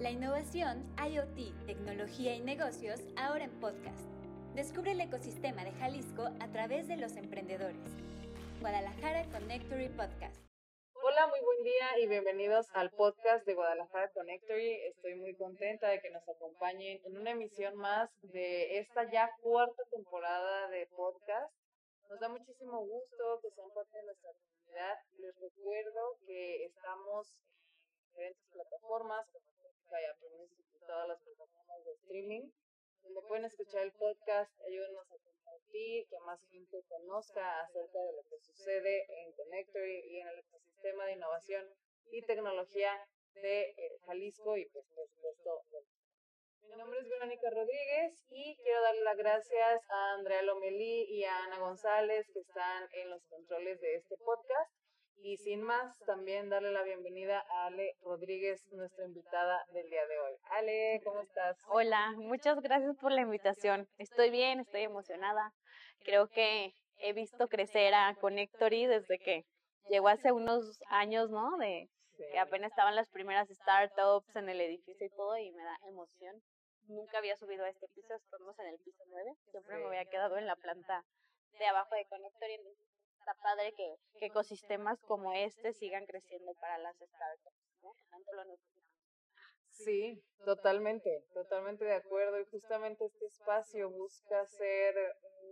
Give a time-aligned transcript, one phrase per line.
[0.00, 4.06] La innovación, IoT, tecnología y negocios ahora en podcast.
[4.54, 7.82] Descubre el ecosistema de Jalisco a través de los emprendedores.
[8.60, 10.38] Guadalajara Connectory Podcast.
[11.02, 14.72] Hola, muy buen día y bienvenidos al podcast de Guadalajara Connectory.
[14.86, 19.82] Estoy muy contenta de que nos acompañen en una emisión más de esta ya cuarta
[19.90, 21.52] temporada de podcast.
[22.08, 24.96] Nos da muchísimo gusto que sean parte de nuestra comunidad.
[25.18, 29.57] Les recuerdo que estamos en diferentes plataformas como
[29.88, 32.50] Music y todas las plataformas de streaming,
[33.02, 34.52] donde pueden escuchar el podcast.
[34.60, 40.20] Ayúdenos a compartir, que más gente conozca acerca de lo que sucede en Connectory y
[40.20, 41.64] en el ecosistema de innovación
[42.10, 42.92] y tecnología
[43.32, 45.64] de eh, Jalisco y pues por supuesto
[46.68, 51.44] mi nombre es Verónica Rodríguez y quiero darle las gracias a Andrea Lomelí y a
[51.44, 54.70] Ana González que están en los controles de este podcast.
[55.20, 60.18] Y sin más, también darle la bienvenida a Ale Rodríguez, nuestra invitada del día de
[60.18, 60.32] hoy.
[60.50, 61.58] Ale, ¿cómo estás?
[61.68, 63.88] Hola, muchas gracias por la invitación.
[63.98, 65.52] Estoy bien, estoy emocionada.
[66.04, 69.44] Creo que he visto crecer a Connectory desde que
[69.88, 71.56] llegó hace unos años, ¿no?
[71.58, 75.76] De que apenas estaban las primeras startups en el edificio y todo, y me da
[75.88, 76.40] emoción
[76.88, 80.38] nunca había subido a este piso, estamos en el piso 9, siempre me había quedado
[80.38, 81.04] en la planta
[81.58, 82.58] de abajo de Connector y
[83.18, 87.92] está padre que, que ecosistemas como este sigan creciendo para las startups, ¿no?
[88.10, 88.78] Tanto lo necesitamos.
[89.70, 92.40] Sí, totalmente, totalmente de acuerdo.
[92.40, 94.94] Y justamente este espacio busca ser,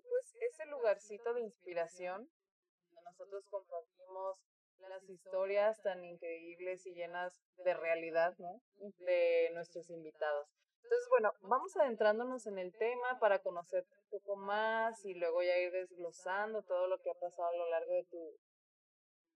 [0.08, 2.28] pues, ese lugarcito de inspiración
[2.92, 4.38] donde nosotros compartimos
[4.88, 8.60] las historias tan increíbles y llenas de realidad, ¿no?
[8.98, 10.48] De nuestros invitados.
[10.82, 15.58] Entonces, bueno, vamos adentrándonos en el tema para conocer un poco más y luego ya
[15.58, 18.38] ir desglosando todo lo que ha pasado a lo largo de tu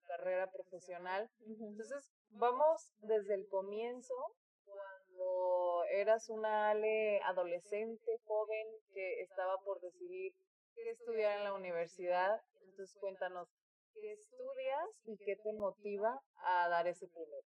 [0.06, 1.30] carrera profesional.
[1.46, 4.14] Entonces, vamos desde el comienzo,
[4.64, 10.33] cuando eras una Ale adolescente, joven, que estaba por decidir
[10.74, 12.40] qué estudiar en la universidad.
[12.62, 13.48] Entonces, cuéntanos,
[13.95, 17.45] ¿qué estudias y qué te motiva a dar ese primer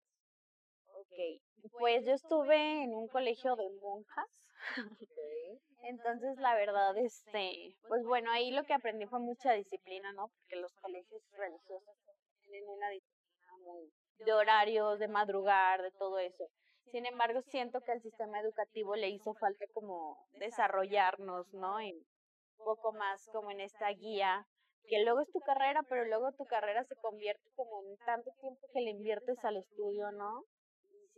[1.03, 4.31] Ok, pues yo estuve en un colegio de monjas.
[5.83, 10.29] Entonces, la verdad, este, pues bueno, ahí lo que aprendí fue mucha disciplina, ¿no?
[10.29, 11.97] Porque los colegios religiosos
[12.43, 16.45] tienen una disciplina muy de horarios, de madrugar, de todo eso.
[16.93, 21.83] Sin embargo, siento que al sistema educativo le hizo falta como desarrollarnos, ¿no?
[21.83, 24.47] Y un poco más como en esta guía,
[24.87, 28.61] que luego es tu carrera, pero luego tu carrera se convierte como en tanto tiempo
[28.73, 30.45] que le inviertes al estudio, ¿no?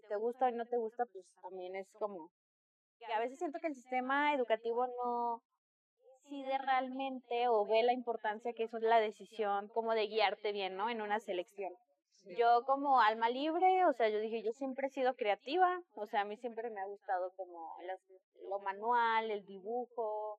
[0.05, 2.31] Te gusta o no te gusta, pues también es como
[2.99, 5.43] que a veces siento que el sistema educativo no
[6.25, 10.77] decide realmente o ve la importancia que eso es la decisión como de guiarte bien,
[10.77, 10.89] ¿no?
[10.89, 11.73] En una selección.
[12.39, 16.23] Yo como alma libre, o sea, yo dije, yo siempre he sido creativa, o sea,
[16.23, 17.77] a mí siempre me ha gustado como
[18.49, 20.39] lo manual, el dibujo,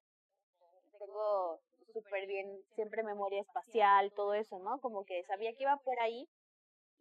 [0.98, 1.60] tengo
[1.94, 4.80] súper bien siempre memoria espacial, todo eso, ¿no?
[4.80, 6.28] Como que sabía que iba por ahí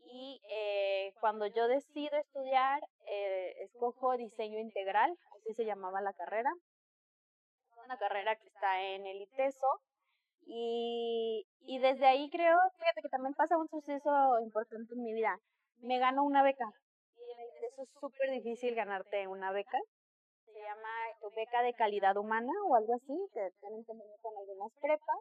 [0.07, 6.51] y eh, cuando yo decido estudiar, eh, escojo diseño integral, así se llamaba la carrera.
[7.85, 9.67] Una carrera que está en el ITESO.
[10.47, 14.11] Y, y desde ahí creo, fíjate que también pasa un suceso
[14.43, 15.39] importante en mi vida.
[15.79, 16.67] Me gano una beca.
[17.17, 19.79] Y es súper difícil ganarte una beca.
[20.47, 20.89] Se llama
[21.35, 25.21] beca de calidad humana o algo así, que tienen que venir con algunas prepas.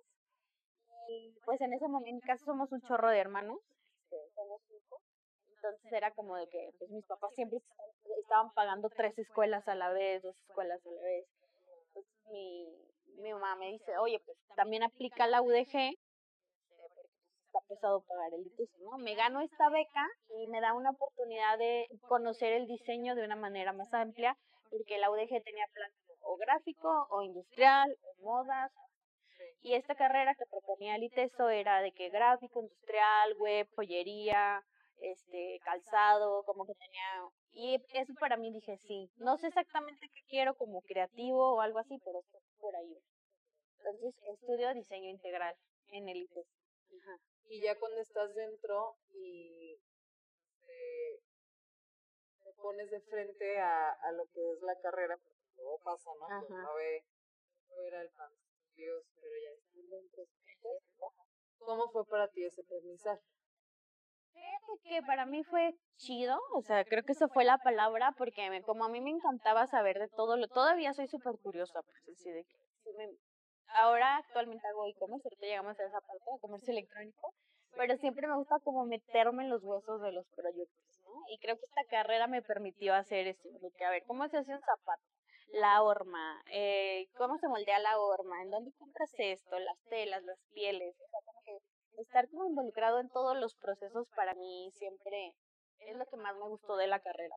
[1.08, 3.60] Y pues en ese momento, en mi caso somos un chorro de hermanos
[5.64, 7.60] entonces era como de que pues mis papás siempre
[8.20, 11.26] estaban pagando tres escuelas a la vez, dos escuelas a la vez.
[11.88, 12.68] Entonces mi,
[13.20, 15.96] mi mamá me dice, oye, pues también aplica la UDG,
[16.78, 17.08] porque pues,
[17.46, 18.98] está pesado pagar el ITUS, ¿no?
[18.98, 20.06] Me gano esta beca
[20.38, 24.38] y me da una oportunidad de conocer el diseño de una manera más amplia,
[24.70, 25.92] porque la UDG tenía plan
[26.26, 28.72] o gráfico, o industrial, o modas,
[29.64, 34.62] y esta carrera que proponía el ITESO era de que gráfico, industrial, web, joyería,
[35.00, 40.22] este, calzado, como que tenía, y eso para mí dije, sí, no sé exactamente qué
[40.28, 42.22] quiero como creativo o algo así, pero
[42.60, 42.98] por ahí.
[43.78, 45.56] Entonces estudio diseño integral
[45.88, 46.48] en el ITES.
[47.50, 49.78] Y ya cuando estás dentro y
[50.66, 51.22] te,
[52.62, 55.18] pones de frente a, a, lo que es la carrera,
[55.58, 56.28] luego pasa, ¿no?
[56.50, 57.04] No ve
[57.68, 58.32] fuera el pan,
[58.76, 59.74] pero ya están.
[61.60, 63.22] ¿Cómo fue para ti ese aprendizaje?
[64.34, 68.50] Fíjate que para mí fue chido, o sea, creo que esa fue la palabra, porque
[68.50, 72.18] me, como a mí me encantaba saber de todo, lo, todavía soy súper curiosa, pues
[72.18, 72.58] así de que
[73.68, 77.34] ahora actualmente hago e-commerce, ahorita llegamos a esa parte de comercio electrónico,
[77.76, 81.12] pero siempre me gusta como meterme en los huesos de los proyectos, ¿no?
[81.30, 84.38] Y creo que esta carrera me permitió hacer eso, de que a ver, ¿cómo se
[84.38, 85.04] hace un zapato?
[85.52, 88.42] La horma, eh, ¿cómo se moldea la horma?
[88.42, 89.60] ¿En dónde compras esto?
[89.60, 94.08] Las telas, las pieles, o sea, como que estar como involucrado en todos los procesos
[94.16, 95.36] para mí siempre
[95.80, 97.36] es lo que más me gustó de la carrera.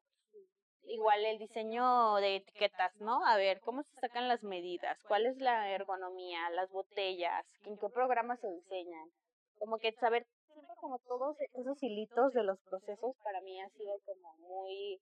[0.83, 3.25] Igual el diseño de etiquetas, ¿no?
[3.27, 5.03] A ver, ¿cómo se sacan las medidas?
[5.09, 6.49] ¿Cuál es la ergonomía?
[6.51, 9.11] Las botellas, ¿en qué programa se diseñan?
[9.59, 13.99] Como que saber siempre como todos esos hilitos de los procesos para mí ha sido
[14.05, 15.01] como muy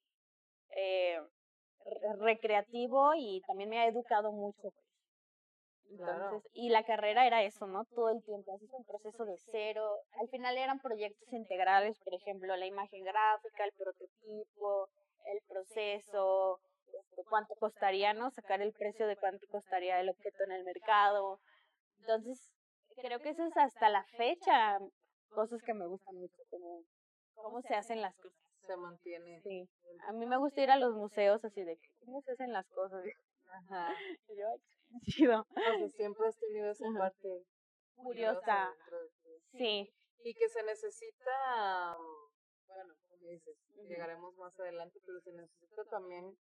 [0.76, 1.20] eh,
[2.18, 4.70] recreativo y también me ha educado mucho.
[4.70, 6.00] Pues.
[6.00, 7.84] Entonces, y la carrera era eso, ¿no?
[7.94, 9.86] Todo el tiempo, es un proceso de cero.
[10.20, 14.88] Al final eran proyectos integrales, por ejemplo, la imagen gráfica, el prototipo,
[15.26, 16.58] el proceso,
[16.92, 18.30] este, cuánto costaría, ¿no?
[18.30, 21.38] Sacar el precio de cuánto costaría el objeto en el mercado.
[22.00, 22.40] Entonces,
[22.96, 24.78] creo que eso es hasta la fecha
[25.30, 26.82] cosas que me gustan mucho, como
[27.34, 28.43] cómo se hacen las cosas.
[28.66, 29.40] Se mantiene.
[29.42, 29.68] Sí.
[30.06, 33.04] A mí me gusta ir a los museos así de cómo se hacen las cosas.
[33.46, 33.88] Ajá.
[34.36, 34.46] yo,
[35.02, 35.46] chido.
[35.96, 37.44] siempre has tenido esa parte
[37.94, 38.74] curiosa.
[39.52, 39.90] Sí.
[40.24, 41.96] Y que se necesita,
[42.66, 43.56] bueno, como dices,
[43.86, 46.34] llegaremos más adelante, pero se necesita también,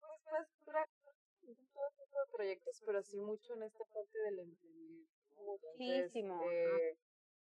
[0.00, 5.12] pues, pues, todo tipo de proyectos, pero sí mucho en esta parte del emprendimiento.
[5.36, 6.40] Muchísimo.
[6.50, 6.96] Eh,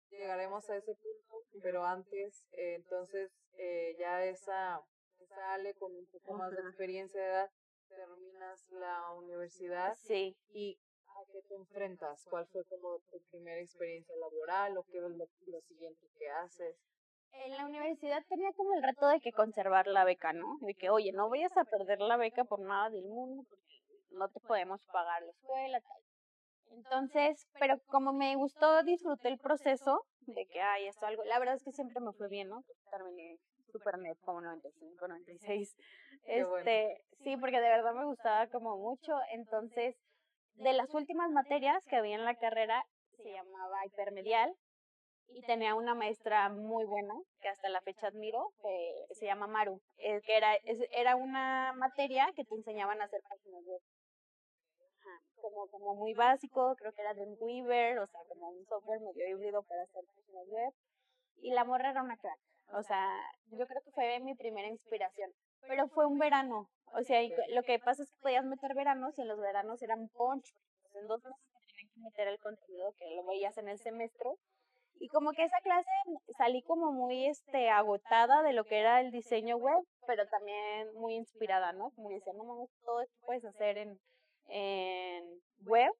[0.09, 4.81] llegaremos a ese punto, pero antes, eh, entonces, eh, ya esa,
[5.19, 7.50] esa Ale con un poco más de experiencia de edad,
[7.88, 9.95] terminas la universidad.
[9.95, 10.36] Sí.
[10.54, 10.77] ¿Y
[11.07, 12.25] a qué te enfrentas?
[12.30, 16.75] ¿Cuál fue como tu primera experiencia laboral o qué es lo, siguiente que haces?
[17.31, 20.57] En la universidad tenía como el reto de que conservar la beca, ¿no?
[20.62, 23.81] De que, oye, no vayas a perder la beca por nada del mundo porque
[24.12, 26.06] no te podemos pagar la escuela, tal.
[26.72, 31.56] Entonces, pero como me gustó, disfruté el proceso de que, ay, esto algo, la verdad
[31.56, 32.64] es que siempre me fue bien, ¿no?
[32.92, 33.38] Terminé
[33.72, 35.75] super net como 95, 96.
[36.25, 39.14] Este, sí, porque de verdad me gustaba como mucho.
[39.31, 39.96] Entonces,
[40.56, 42.84] de las últimas materias que había en la carrera,
[43.18, 44.54] se llamaba hipermedial
[45.30, 49.81] y tenía una maestra muy buena que hasta la fecha admiro, que se llama Maru,
[49.98, 50.56] eh, que era,
[50.92, 53.81] era una materia que te enseñaban a hacer páginas web
[55.42, 59.63] como, como muy básico, creo que era Dreamweaver, o sea, como un software medio híbrido
[59.63, 60.74] para hacer páginas web.
[61.39, 62.39] Y la morra era una crack,
[62.74, 63.07] o sea,
[63.51, 65.31] yo creo que fue mi primera inspiración.
[65.68, 69.22] Pero fue un verano, o sea, lo que pasa es que podías meter veranos y
[69.22, 73.16] en los veranos eran punch, pues en dos meses tenían que meter el contenido que
[73.16, 74.30] lo veías en el semestre.
[75.00, 75.90] Y como que esa clase
[76.38, 81.16] salí como muy este agotada de lo que era el diseño web, pero también muy
[81.16, 81.92] inspirada, ¿no?
[81.92, 84.00] Como decía, no mames, todo esto puedes hacer en
[84.48, 85.92] en web.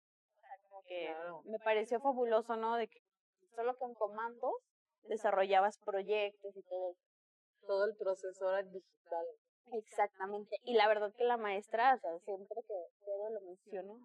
[0.70, 1.16] como que
[1.46, 2.76] me pareció fabuloso, ¿no?
[2.76, 3.00] De que
[3.56, 4.54] solo con comandos
[5.04, 6.96] desarrollabas proyectos y todo
[7.66, 9.26] Todo el proceso era digital.
[9.74, 10.58] Exactamente.
[10.64, 14.00] Y la verdad que la maestra, o sea, siempre que todo lo menciono,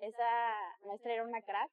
[0.00, 1.70] esa maestra era una crack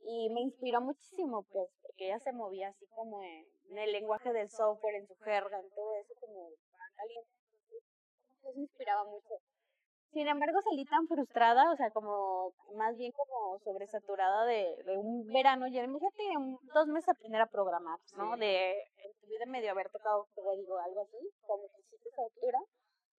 [0.00, 3.46] y me inspiró muchísimo, pues, porque ella se movía así como en,
[3.76, 6.50] el lenguaje del software, en su jerga, en todo eso, como
[6.96, 7.30] caliente.
[8.36, 9.34] Entonces, me inspiraba mucho.
[10.12, 15.26] Sin embargo, salí tan frustrada, o sea, como más bien como sobresaturada de, de un
[15.26, 15.68] verano.
[15.68, 16.22] Ya imagínate
[16.74, 18.36] dos meses aprender a programar, ¿no?
[18.36, 20.26] De en tu vida medio haber tocado
[20.56, 22.58] digo, algo así, como que sí altura.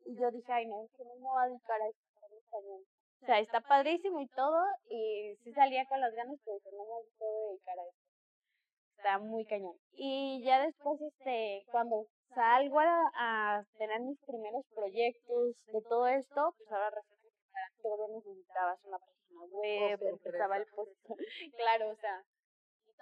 [0.05, 2.09] Y yo dije, ay, no, que no me voy a dedicar a esto
[3.21, 6.83] O sea, está padrísimo y todo, y sí salía con las ganas, pero dije, no
[6.83, 8.09] me puedo dedicar a esto.
[8.97, 9.75] Está muy cañón.
[9.93, 16.53] Y ya después, este, cuando salgo a, a, tener mis primeros proyectos de todo esto,
[16.57, 20.91] pues ahora resulta que para todo necesitabas una página web, empezaba el post,
[21.57, 22.23] claro, o sea,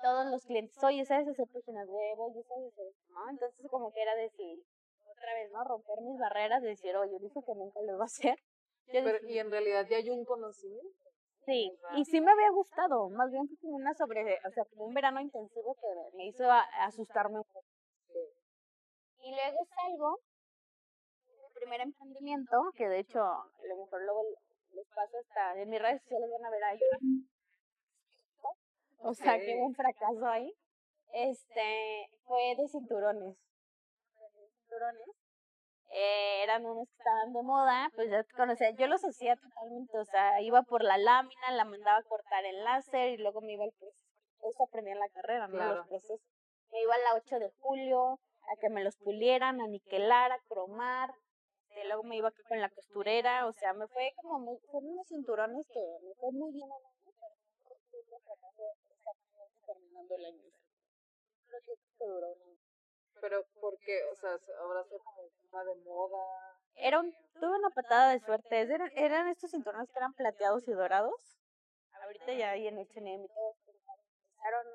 [0.01, 2.19] todos los clientes, oye, ¿sabes hacer páginas web?
[2.19, 3.29] Oye, ¿sabes hacer ¿no?
[3.29, 4.60] Entonces como que era decir,
[5.10, 5.63] otra vez, ¿no?
[5.63, 8.38] Romper mis barreras, decir, oye, dije que nunca lo iba a hacer.
[8.91, 11.07] Pero, y en realidad ya hay un conocimiento.
[11.46, 14.86] Sí, y sí me había gustado, más bien fue como una sobre, o sea, como
[14.86, 17.66] un verano intensivo que me hizo asustarme un poco.
[19.27, 20.19] Y luego salgo,
[21.27, 24.24] mi primer emprendimiento, que de hecho, a lo mejor luego
[24.72, 26.79] les paso hasta, en mis redes sociales van a ver ahí
[29.00, 30.50] o sea, que hubo un fracaso ahí,
[31.12, 33.36] este, fue de cinturones.
[33.36, 35.07] De cinturones.
[35.89, 40.05] Eh, eran unos que estaban de moda, pues ya conocía, yo los hacía totalmente, o
[40.05, 43.65] sea, iba por la lámina, la mandaba a cortar en láser y luego me iba
[43.65, 44.07] al proceso.
[44.43, 45.57] Eso aprendí en la carrera, ¿no?
[45.57, 46.22] Los procesos.
[46.72, 50.39] Me iba a la 8 de julio, a que me los pulieran, a niquelar, a
[50.48, 51.13] cromar.
[51.86, 55.68] Luego me iba con la costurera, o sea, me fue como muy, fueron unos cinturones
[55.68, 56.68] que me fue muy bien
[59.66, 60.44] terminando el año.
[61.48, 62.58] proyecto que duró un año.
[63.22, 64.04] Pero, ¿por qué?
[64.12, 66.24] O sea, ahora se como tema de moda.
[66.75, 68.62] Era un, tuve una patada de suerte.
[68.62, 71.38] Eran, eran estos cinturones que eran plateados y dorados.
[72.04, 73.56] Ahorita ya hay en H&M y todo.
[73.68, 74.68] Empezaron,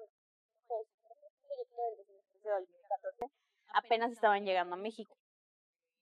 [0.67, 3.42] pues, un proyecto del 2014,
[3.75, 5.17] apenas estaban llegando a México.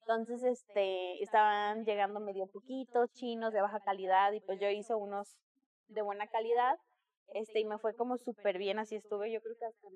[0.00, 5.36] Entonces, este, estaban llegando medio poquito, chinos de baja calidad, y pues yo hice unos
[5.88, 6.76] de buena calidad,
[7.32, 9.88] este, y me fue como súper bien, así estuve, yo creo que hasta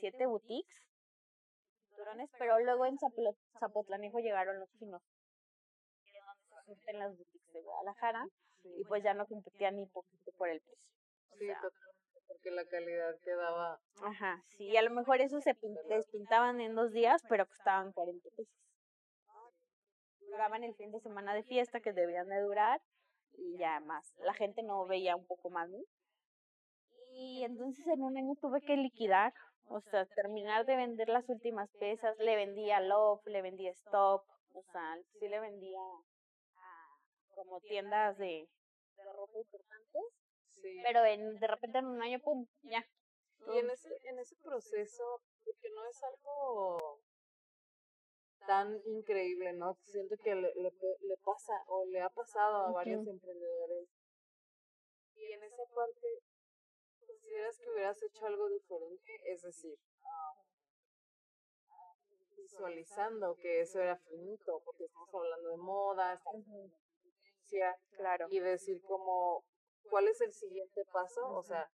[0.00, 0.82] siete boutiques,
[2.38, 2.96] pero luego en
[3.58, 5.02] Zapotlanejo llegaron los chinos,
[6.86, 8.26] en las boutiques de Guadalajara,
[8.64, 10.84] y pues ya no competían ni poquito por el precio.
[11.38, 11.99] sí, totalmente,
[12.30, 13.80] porque la calidad quedaba...
[14.02, 15.56] Ajá, sí, a lo mejor eso se
[15.88, 18.60] despintaban en dos días, pero costaban 40 pesos
[20.30, 22.80] duraban el fin de semana de fiesta que debían de durar
[23.32, 24.14] y ya más.
[24.18, 25.78] La gente no veía un poco más, ¿no?
[27.12, 29.34] Y entonces en un año tuve que liquidar,
[29.68, 32.16] o sea, terminar de vender las últimas piezas.
[32.18, 34.22] Le vendía Love, le vendía Stop,
[34.54, 36.98] o sea, sí le vendía a
[37.34, 38.48] como tiendas de,
[38.96, 40.19] de ropa importantes.
[40.62, 40.80] Sí.
[40.84, 42.84] Pero en, de repente en un año, pum, ya.
[43.52, 47.00] Y en ese, en ese proceso, porque no es algo
[48.46, 49.74] tan increíble, ¿no?
[49.84, 53.88] Siento que le, le, pasa o le ha pasado a varios emprendedores.
[55.14, 56.22] Y en esa parte,
[57.06, 59.20] ¿consideras que hubieras hecho algo diferente?
[59.26, 59.78] Es decir,
[62.36, 66.44] visualizando que eso era finito, porque estamos hablando de moda, estamos
[67.96, 68.26] claro.
[68.30, 69.44] y decir como,
[69.88, 71.20] ¿cuál es el siguiente paso?
[71.34, 71.70] O sea,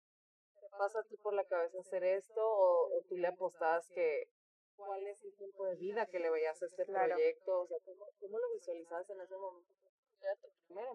[0.60, 4.28] ¿te pasa a ti por la cabeza hacer esto o, o tú le apostabas que
[4.76, 8.06] cuál es el tiempo de vida que le veías a este proyecto, o sea, ¿cómo,
[8.20, 9.74] cómo lo visualizabas en ese momento?
[10.22, 10.86] Era tu primer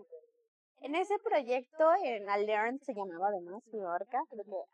[0.81, 4.21] En ese proyecto, en Alern se llamaba además mi marca,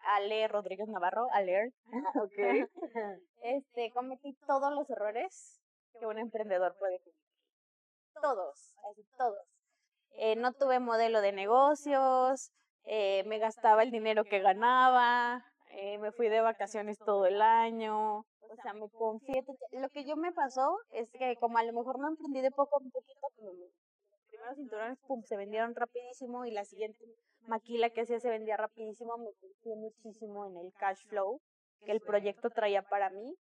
[0.01, 1.73] Ale Rodríguez Navarro, Alern.
[2.23, 2.69] ok.
[3.43, 5.61] este, cometí todos los errores
[5.99, 7.21] que un emprendedor puede cometer.
[8.21, 9.54] Todos, así todos.
[10.17, 12.51] Eh, no tuve modelo de negocios,
[12.85, 18.19] eh, me gastaba el dinero que ganaba, eh, me fui de vacaciones todo el año,
[18.19, 19.43] o sea, me confié.
[19.73, 22.77] Lo que yo me pasó es que como a lo mejor no emprendí de poco
[22.77, 23.71] a poquito, como los
[24.29, 27.05] primeros cinturones, pum, se vendieron rapidísimo y la siguiente
[27.47, 31.41] maquila que hacía se vendía rapidísimo, me confié muchísimo en el cash flow
[31.85, 33.35] que el proyecto traía para mí.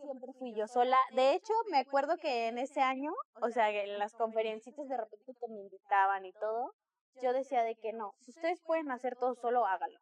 [0.00, 0.96] Siempre fui yo sola.
[1.14, 3.12] De hecho, me acuerdo que en ese año,
[3.42, 6.72] o sea, en las conferencias de repente que me invitaban y todo,
[7.20, 9.98] yo decía de que no, si ustedes pueden hacer todo solo, hágalo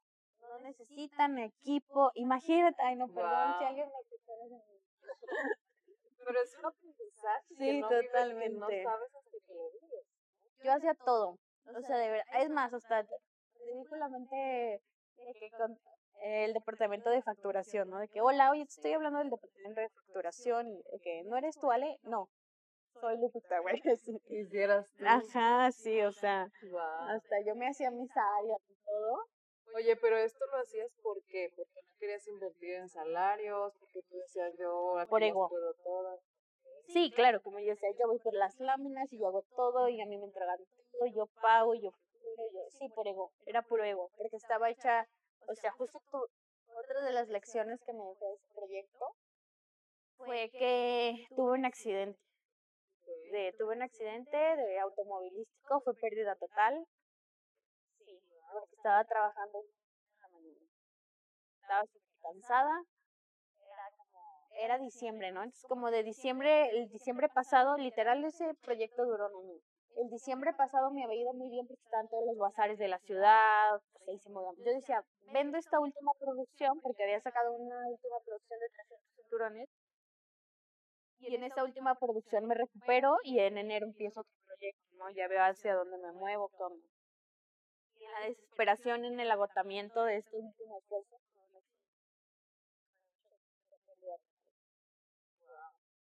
[0.48, 2.10] no necesitan equipo.
[2.14, 3.94] Imagínate, ay no, perdón, si alguien me
[6.24, 7.54] Pero es un aprendizaje.
[7.56, 8.58] Sí, totalmente.
[8.58, 10.06] no sabes hasta que lo vives.
[10.64, 11.38] Yo hacía todo.
[11.74, 13.04] O sea, de verdad, es más, hasta
[13.66, 14.80] ridículamente
[15.56, 15.78] con
[16.22, 17.98] el departamento de facturación, ¿no?
[17.98, 21.58] De que, hola, oye, estoy hablando del departamento de facturación y de que, ¿no eres
[21.58, 21.98] tú, Ale?
[22.02, 22.28] No,
[23.00, 23.80] soy Lupita, güey.
[24.28, 25.04] Hicieras tú.
[25.06, 26.48] Ajá, sí, o sea,
[27.08, 29.24] hasta yo me hacía mis áreas y todo.
[29.74, 31.52] Oye, pero esto lo hacías ¿por qué?
[31.54, 35.48] Porque no querías invertir en salarios, porque tú decías yo aquí por ego.
[35.48, 36.20] puedo todas.
[36.86, 40.00] Sí, claro, como yo decía, yo voy por las láminas y yo hago todo y
[40.00, 40.56] a mí me entregan
[40.92, 41.90] todo, yo pago y yo
[42.52, 45.06] yo, sí, por ego, era puro ego, porque estaba hecha,
[45.48, 46.18] o sea, justo tu,
[46.76, 49.06] otra de las lecciones que me dejó ese proyecto
[50.18, 52.18] fue que tuve un accidente.
[53.30, 56.86] De, tuve un accidente de automovilístico, fue pérdida total,
[58.72, 59.64] estaba trabajando
[61.60, 62.82] Estaba súper cansada.
[63.58, 65.42] Era era diciembre, ¿no?
[65.42, 69.65] Entonces como de diciembre, el diciembre pasado, literal ese proyecto duró un año.
[69.96, 72.98] El diciembre pasado me había ido muy bien porque estaban todos los bazares de la
[73.00, 73.80] ciudad.
[74.04, 78.98] Pues Yo decía, vendo esta última producción porque había sacado una última producción de 300
[79.16, 79.68] cinturones.
[81.18, 85.10] Y en esta última producción me recupero y en enero empiezo otro proyecto, ¿no?
[85.10, 86.76] Ya veo hacia dónde me muevo, cómo
[88.12, 91.20] la desesperación en el agotamiento de estos últimos meses.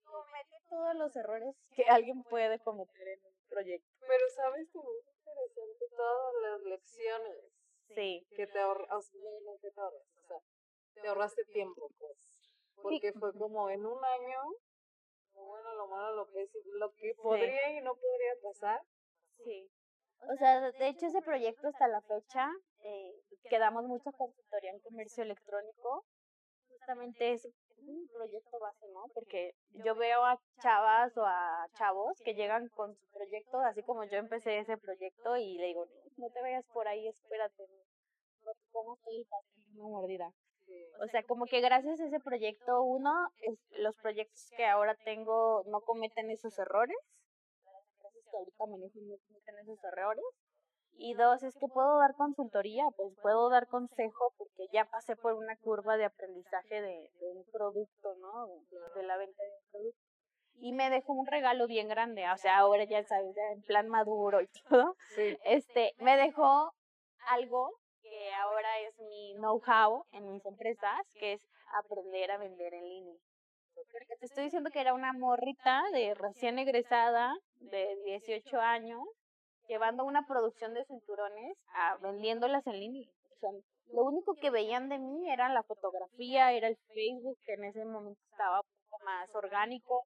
[0.04, 3.88] Comete todos los errores que alguien puede cometer en un proyecto.
[4.00, 7.52] Pero sabes que muy interesante todas las lecciones.
[7.94, 8.26] Sí.
[8.36, 10.36] Que te ahorras, no te ahorras, o sea,
[11.02, 12.16] te ahorraste tiempo, pues.
[12.82, 14.40] Porque fue como en un año,
[15.34, 18.80] lo bueno, lo malo, lo que, lo que podría y no podría pasar.
[19.44, 19.70] Sí.
[20.30, 22.50] O sea, de hecho ese proyecto hasta la fecha,
[22.80, 23.14] eh,
[23.48, 26.04] quedamos mucha consultoría en comercio electrónico.
[27.34, 27.46] Es
[27.86, 29.04] un proyecto base, ¿no?
[29.14, 29.52] Porque
[29.84, 34.16] yo veo a chavas o a chavos que llegan con su proyecto, así como yo
[34.18, 37.62] empecé ese proyecto y le digo, no, te vayas por ahí, espérate,
[38.44, 38.98] no, te pongas
[39.74, 40.32] una mordida.
[41.00, 43.10] O sea, como que gracias a ese proyecto, uno,
[43.42, 46.96] es, los proyectos que ahora tengo no cometen esos errores.
[48.00, 50.24] Gracias que ahorita manejo no cometen esos errores.
[51.00, 55.34] Y dos, es que puedo dar consultoría, pues puedo dar consejo porque ya pasé por
[55.34, 58.48] una curva de aprendizaje de, de un producto, ¿no?
[58.96, 60.00] De la venta de un producto.
[60.60, 63.88] Y me dejó un regalo bien grande, o sea, ahora ya sabes, ya en plan
[63.88, 64.96] maduro y todo.
[65.14, 65.38] Sí.
[65.44, 66.72] Este, me dejó
[67.28, 67.70] algo
[68.02, 71.42] que ahora es mi know-how en mis empresas, que es
[71.80, 73.16] aprender a vender en línea.
[73.92, 79.04] Porque te estoy diciendo que era una morrita de recién egresada, de 18 años,
[79.68, 81.56] llevando una producción de cinturones
[82.00, 83.08] vendiéndolas en línea.
[83.36, 83.50] O sea,
[83.92, 87.84] lo único que veían de mí era la fotografía, era el Facebook, que en ese
[87.84, 90.04] momento estaba un poco más orgánico.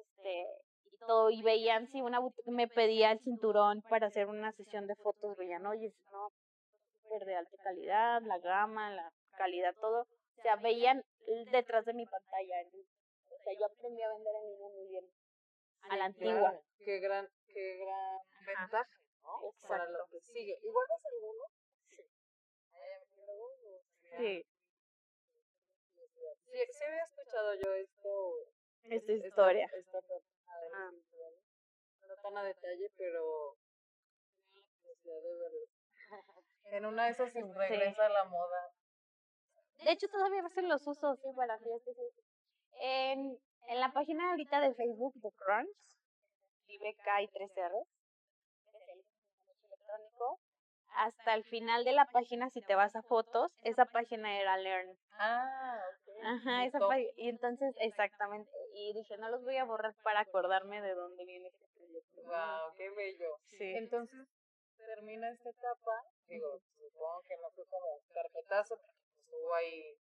[0.00, 0.46] Este,
[0.92, 4.86] y todo, y veían si una boutique me pedía el cinturón para hacer una sesión
[4.86, 6.28] de fotos, veían, oye, no,
[7.02, 10.02] súper de alta calidad, la gama, la calidad, todo.
[10.38, 11.02] O sea, veían
[11.52, 12.56] detrás de mi pantalla.
[13.28, 15.04] O sea, yo aprendí a vender en línea muy bien.
[15.90, 16.50] A la antigua.
[16.50, 19.54] Claro, Qué gran, qué gran ventaja, ¿no?
[19.68, 20.58] Para lo que sigue.
[20.62, 21.44] ¿Igual es alguno?
[24.16, 24.46] Sí,
[26.54, 28.34] Sí, sí había escuchado yo esto.
[28.84, 29.66] esta historia.
[29.74, 30.14] Esta, esta
[30.76, 30.90] Ah.
[32.08, 33.56] No tan a detalle, pero
[35.02, 35.66] de verlo.
[36.64, 38.72] En una de esas se regresa a la moda.
[39.84, 41.96] De hecho, todavía a veces los uso, sí, para fiestas.
[42.80, 43.38] En,
[43.68, 45.68] en la página ahorita de Facebook de Crunch,
[46.60, 47.74] escribe K y 3 R,
[49.68, 50.40] electrónico,
[50.96, 54.96] hasta el final de la página, si te vas a fotos, esa página era Learn.
[55.18, 56.24] Ah, ok.
[56.24, 57.10] Ajá, esa página.
[57.16, 58.50] Y entonces, exactamente.
[58.74, 62.22] Y dije, no los voy a borrar para acordarme de dónde viene este proyecto.
[62.22, 63.38] Wow, qué bello.
[63.58, 63.74] Sí.
[63.76, 64.28] Entonces,
[64.76, 66.04] termina esta etapa.
[66.28, 69.98] Digo, supongo que no fue como un carpetazo, porque pues, hubo ahí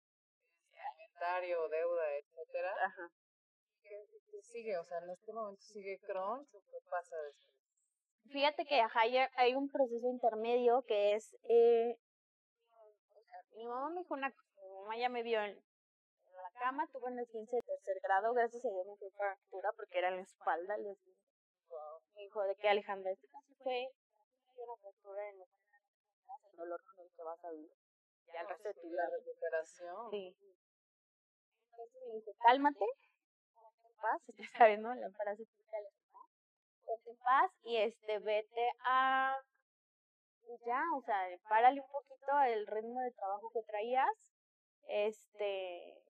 [0.91, 2.73] inventario, deuda, etcétera.
[2.83, 3.09] Ajá.
[4.29, 4.77] ¿Qué, sigue?
[4.77, 7.51] O sea, en este momento sigue Crunch, ¿o qué pasa después?
[8.31, 11.97] Fíjate que ajá, hay, hay un proceso intermedio que es, eh,
[13.55, 16.87] mi mamá me dijo una cosa, mi mamá ya me vio en, en la cama,
[16.93, 20.09] tuve en el 15 de tercer grado, gracias a Dios me fui fractura porque era
[20.09, 21.21] en la espalda, el esguince.
[22.15, 23.89] me dijo de que Alejandra, este caso fue
[24.55, 27.71] una fractura en la espalda, el dolor con el que vas a vivir,
[28.33, 29.17] ya el resto de tu La vida.
[29.17, 30.11] recuperación.
[30.11, 30.35] Sí.
[31.71, 32.85] Entonces me dijo, cálmate,
[34.01, 34.21] paz,
[34.57, 35.45] sabiendo la frase
[36.85, 39.37] ponte en paz y este, vete a,
[40.65, 44.33] ya, o sea, párale un poquito el ritmo de trabajo que traías,
[44.87, 46.03] este,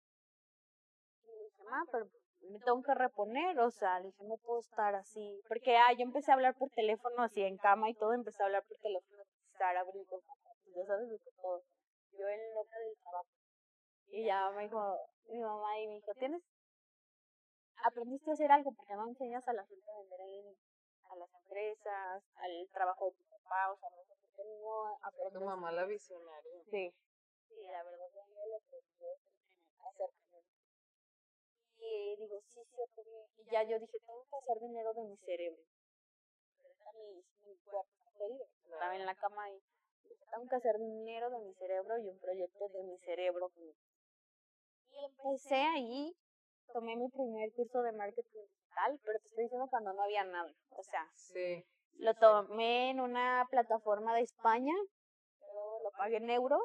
[1.24, 2.08] y dije, pero
[2.50, 6.04] me tengo que reponer, o sea, le dije, no puedo estar así, porque, ah, yo
[6.04, 9.22] empecé a hablar por teléfono así en cama y todo, empecé a hablar por teléfono,
[9.22, 10.20] empezar a abrir con
[10.76, 11.64] ya sabes de todo,
[12.18, 13.28] yo en loca del trabajo.
[14.08, 14.98] Y ya me dijo
[15.30, 16.42] mi mamá y me dijo, ¿tienes?
[17.84, 20.56] Aprendiste a hacer algo porque no enseñas a la gente a vender en
[21.12, 24.98] a las empresas, al trabajo de tu papá, o sea, no sé por qué no
[25.02, 25.34] aprendes.
[25.34, 26.64] tu mamá la visionaria.
[26.70, 26.94] Sí.
[27.50, 29.06] Sí, la verdad yo no le aprendí
[29.80, 30.10] a hacer.
[31.80, 32.62] Y digo, sí,
[33.04, 33.26] bien.
[33.38, 35.62] Y ya yo dije, tengo que hacer dinero de mi cerebro.
[36.62, 38.26] Pero ahorita mi, mi cuerpo está.
[38.72, 39.62] Estaba en la cama y
[40.32, 43.52] tengo que hacer dinero de mi cerebro y un proyecto de mi cerebro.
[43.58, 46.16] Y empecé ahí,
[46.72, 50.52] tomé mi primer curso de marketing digital, pero te estoy diciendo cuando no había nada.
[50.70, 51.64] O sea, Sí.
[51.98, 54.74] lo tomé en una plataforma de España,
[55.40, 56.62] pero lo pagué en euros.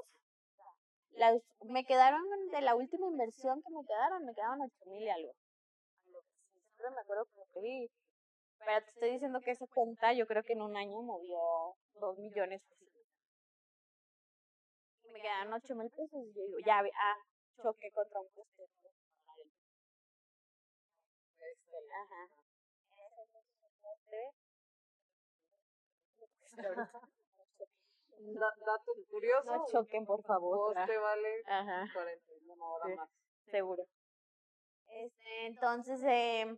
[1.13, 5.09] Las, me quedaron de la última inversión que me quedaron, me quedaron ocho mil y
[5.09, 5.33] algo.
[6.05, 7.91] Siempre me acuerdo como que vi.
[8.59, 11.39] Pero te estoy diciendo que esa cuenta yo creo que en un año movió
[12.01, 12.63] dos millones.
[15.05, 17.17] Y me quedaron ocho mil pesos y yo digo, ya, ah,
[17.63, 18.65] choqué contra un poste.
[21.77, 22.29] Ajá.
[22.97, 23.23] En ese
[23.73, 24.35] entonces
[28.65, 29.57] dato curioso.
[29.57, 30.75] No choquen, por favor.
[30.75, 32.95] Vale Ajá, 41 ahora Sí.
[32.95, 33.11] más.
[33.51, 33.85] seguro.
[34.89, 36.57] Este, entonces, eh,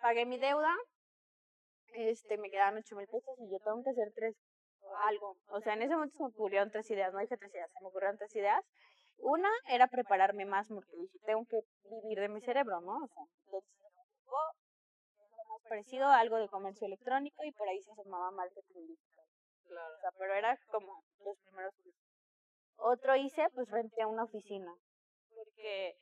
[0.00, 0.72] pagué mi deuda.
[1.88, 4.36] Este, me quedaban ocho mil pesos y yo tengo que hacer tres,
[5.06, 5.36] algo.
[5.48, 7.80] O sea, en ese momento se me ocurrieron tres ideas, no dije tres ideas, se
[7.80, 8.64] me ocurrieron tres ideas.
[9.18, 11.60] Una era prepararme más porque dije, tengo que
[12.02, 12.96] vivir de mi cerebro, ¿no?
[12.96, 13.70] O sea, entonces,
[14.34, 18.86] o lo más parecido a algo de comercio electrónico y por ahí se llamaba marketing
[18.86, 19.24] digital.
[19.66, 19.94] Claro.
[19.94, 22.02] O sea, pero era como los primeros cursos.
[22.76, 24.72] Otro hice, pues renté a una oficina.
[25.34, 25.96] Porque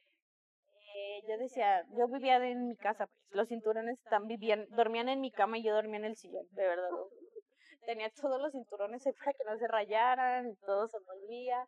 [0.94, 5.20] eh, yo decía, yo vivía en mi casa, pues los cinturones están, vivían, dormían en
[5.20, 6.90] mi cama y yo dormía en el sillón, de verdad.
[7.86, 11.66] tenía todos los cinturones ahí para que no se rayaran, todo se volvía.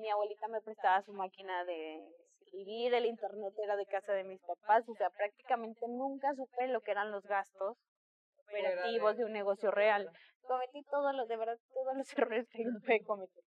[0.00, 2.04] Mi abuelita me prestaba su máquina de
[2.54, 6.80] escribir, el internet era de casa de mis papás, o sea, prácticamente nunca supe lo
[6.80, 7.76] que eran los gastos
[8.48, 10.08] operativos de un negocio real.
[10.42, 13.44] Cometí todos los, de verdad, todos los errores que pude cometer.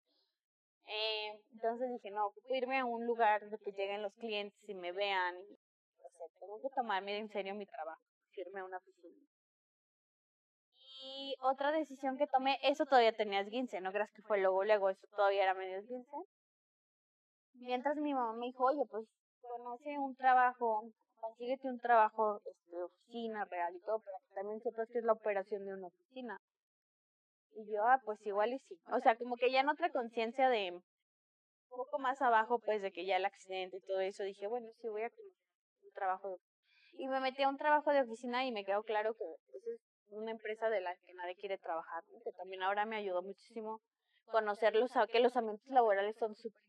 [0.89, 5.35] Eh, entonces dije, no, irme a un lugar donde lleguen los clientes y me vean.
[5.37, 8.03] o sea, tengo que tomarme en serio mi trabajo,
[8.37, 9.27] irme a una oficina.
[11.03, 14.91] Y otra decisión que tomé, eso todavía tenía esguince, no creas que fue luego, luego,
[14.91, 16.17] eso todavía era medio esguince.
[17.61, 19.07] Mientras mi mamá me dijo, oye, pues
[19.41, 20.83] conoce un trabajo,
[21.21, 25.13] consíguete un trabajo este, de oficina real y todo, pero también sepas que es la
[25.13, 26.39] operación de una oficina.
[27.53, 28.79] Y yo, ah, pues igual y sí.
[28.93, 30.83] O sea, como que ya en otra conciencia de un
[31.71, 34.89] poco más abajo, pues de que ya el accidente y todo eso, dije, bueno, sí
[34.89, 36.39] voy a un trabajo.
[36.99, 39.81] Y me metí a un trabajo de oficina y me quedó claro que pues, es
[40.11, 43.81] una empresa de la que nadie quiere trabajar, que también ahora me ayudó muchísimo
[44.27, 46.63] conocerlos, que los ambientes laborales son súper.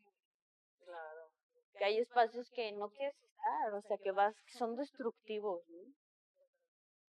[1.77, 5.79] Que hay espacios que no quieres estar, o sea, que vas, que son destructivos, ¿no?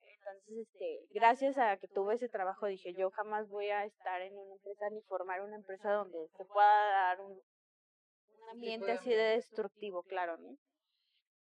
[0.03, 4.37] Entonces, este, gracias a que tuve ese trabajo, dije, yo jamás voy a estar en
[4.37, 9.37] una empresa ni formar una empresa donde se pueda dar un, un ambiente así de
[9.37, 10.57] destructivo, claro, ¿no?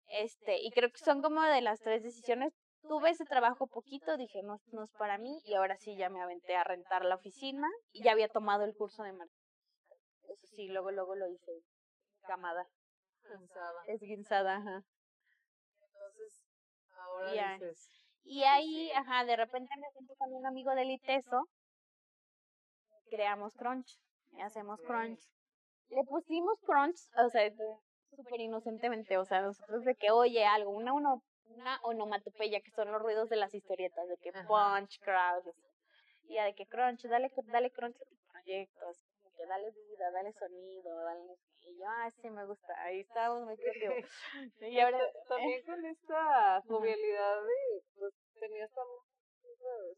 [0.07, 2.53] Este, y creo que son como de las tres decisiones.
[2.87, 6.55] Tuve ese trabajo poquito, dije, no, es para mí, y ahora sí ya me aventé
[6.55, 9.41] a rentar la oficina y ya había tomado el curso de marketing.
[10.29, 11.51] Eso sí, luego, luego lo hice
[12.27, 12.67] camada.
[13.27, 13.83] Cansada.
[13.87, 14.83] Esguinzada, ajá.
[15.81, 16.43] Entonces,
[16.91, 17.89] ahora dices,
[18.23, 21.47] Y ahí, ajá, de repente me junto con un amigo del ITESO,
[23.09, 23.99] creamos Crunch,
[24.31, 25.19] y hacemos Crunch.
[25.89, 27.51] Le pusimos Crunch, o sea,
[28.15, 32.91] súper inocentemente, o sea, nosotros de que oye algo, una, uno, una onomatopeya, que son
[32.91, 35.53] los ruidos de las historietas, de que punch, crowd,
[36.27, 39.71] y ya de que Crunch, dale, dale Crunch a tu proyecto, así como que dale
[39.71, 44.09] vida, dale sonido, dale, y yo, ah, sí, me gusta, ahí estábamos muy creativos.
[44.61, 49.01] y ahora, también con esta jovialidad de, pues, tenías también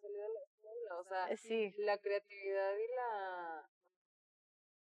[0.02, 3.69] salir de la escuela, o sea, eh, sí, la creatividad y la,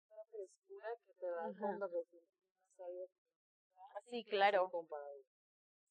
[0.10, 2.24] la frescura que te da cuando recién
[2.76, 3.10] sales
[4.10, 4.72] sí, claro.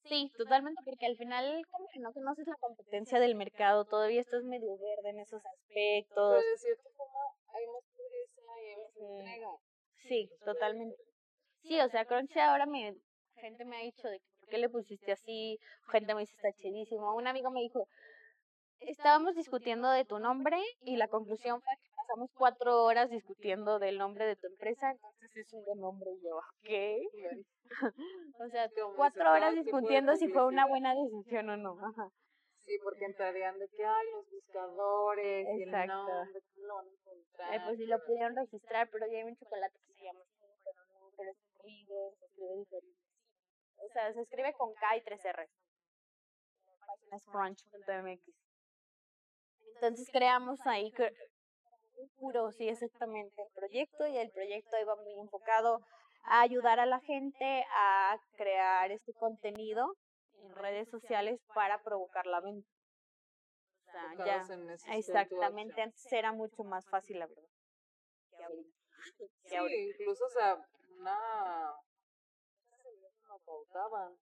[0.04, 4.44] Sí, totalmente, porque al final como que no conoces la competencia del mercado, todavía estás
[4.44, 6.44] medio verde en esos Pero aspectos.
[6.44, 8.85] de cierta forma hay más pureza y hay más Ujú.
[9.00, 9.50] Entrega.
[10.08, 10.96] Sí, totalmente.
[11.62, 12.94] Sí, o sea, Crunchy ahora me,
[13.36, 15.58] gente me ha dicho de que por qué le pusiste así,
[15.90, 17.14] gente me dice está chidísimo.
[17.14, 17.88] Un amigo me dijo,
[18.80, 23.98] estábamos discutiendo de tu nombre y la conclusión fue que pasamos cuatro horas discutiendo del
[23.98, 26.10] nombre de tu empresa, entonces es un buen nombre.
[26.10, 27.00] Y yo, ¿qué?
[28.38, 31.78] O sea, cuatro horas discutiendo si fue una buena decisión o no.
[31.84, 32.10] Ajá.
[32.66, 35.92] Sí, porque entrarían de que hay los buscadores y el Exacto.
[35.92, 37.52] nombre, ¿cómo lo van a encontrar?
[37.52, 40.46] Ay, pues sí lo pudieron registrar, pero ya hay un chocolate que se llama así,
[40.64, 43.00] pero no, pero es ruido, se escribe diferente.
[43.76, 45.48] O sea, se escribe con K y tres R.
[46.66, 48.34] La página es crunch.mx.
[49.74, 50.92] Entonces creamos ahí
[52.18, 55.80] puro, sí, exactamente, el proyecto y el proyecto iba muy enfocado
[56.24, 59.94] a ayudar a la gente a crear este contenido
[60.46, 62.68] en redes sociales para provocar la venta.
[63.86, 64.54] O sea, ya.
[64.54, 67.48] En Exactamente, antes era mucho más fácil, la verdad.
[68.36, 68.76] que ahorita.
[69.18, 70.02] Que Sí, ahorita.
[70.02, 70.54] incluso, o sea,
[70.98, 71.74] una...
[73.28, 74.16] No pautaban.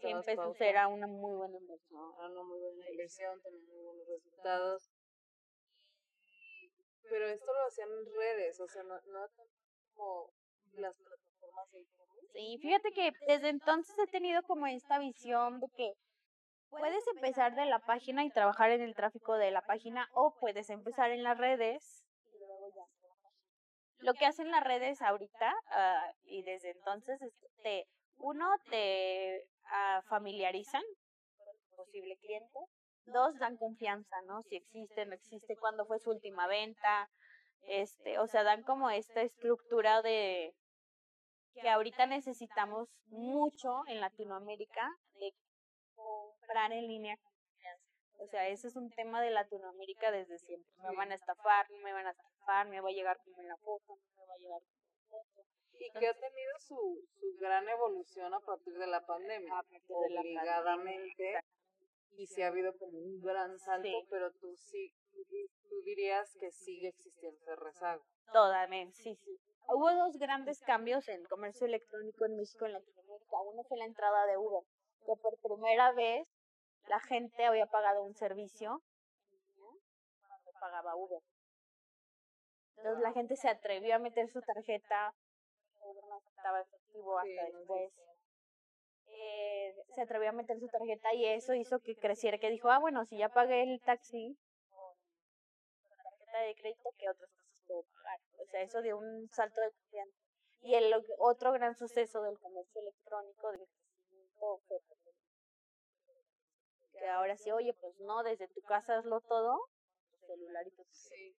[0.00, 0.64] Pesos pauta.
[0.64, 2.14] era una muy buena inversión.
[2.16, 4.90] Era una muy buena inversión, tenía muy buenos resultados.
[7.02, 9.28] Pero esto lo hacían en redes, o sea, no, no
[9.94, 10.32] como
[10.72, 11.86] las plataformas de.
[12.32, 15.92] Sí, fíjate que desde entonces he tenido como esta visión de que
[16.68, 20.70] puedes empezar de la página y trabajar en el tráfico de la página o puedes
[20.70, 22.84] empezar en las redes y luego ya.
[23.98, 27.86] Lo que hacen las redes ahorita ah, y desde entonces es te,
[28.18, 30.82] uno, te ah, familiarizan
[31.38, 32.58] con tu posible cliente.
[33.06, 34.42] Dos, dan confianza, ¿no?
[34.42, 37.08] Si existe, no existe, cuándo fue su última venta.
[37.62, 40.52] Este, o sea, dan como esta estructura de
[41.60, 45.34] que ahorita necesitamos mucho en Latinoamérica de
[45.94, 47.84] comprar en línea con confianza.
[48.18, 50.70] O sea, ese es un tema de Latinoamérica desde siempre.
[50.82, 53.48] Me van a estafar, no me van a estafar, me va a llegar como en
[53.48, 55.42] la foto, no me va a llegar como en la foto.
[55.78, 59.52] Y que ha tenido su, su gran evolución a partir de la pandemia.
[59.58, 61.40] A partir de la pandemia, Obligadamente.
[62.18, 64.06] Y sí ha habido como un gran salto, Sí.
[64.08, 68.04] pero tú sí, tú, di- tú dirías que sigue existiendo ese rezago.
[68.32, 69.38] Totalmente, sí, sí.
[69.68, 73.40] Hubo dos grandes cambios en comercio electrónico en México y en Latinoamérica.
[73.40, 74.62] Uno fue la entrada de Uber,
[75.06, 76.26] que por primera vez
[76.88, 78.80] la gente había pagado un servicio
[80.60, 81.20] pagaba Uber.
[82.78, 85.14] Entonces la gente se atrevió a meter su tarjeta,
[85.82, 87.92] Uber no estaba efectivo hasta después.
[89.08, 92.78] Eh, se atrevió a meter su tarjeta y eso hizo que creciera, que dijo, ah,
[92.78, 94.36] bueno, si ya pagué el taxi
[96.36, 98.20] tarjeta de crédito, ¿qué otras cosas puedo pagar?
[98.38, 100.18] O sea, eso dio un salto de confianza.
[100.60, 104.60] Y el otro gran suceso del comercio electrónico, del crecimiento
[106.98, 109.68] que ahora sí, oye, pues no, desde tu casa hazlo todo,
[110.10, 111.36] tu celular y tu Sí.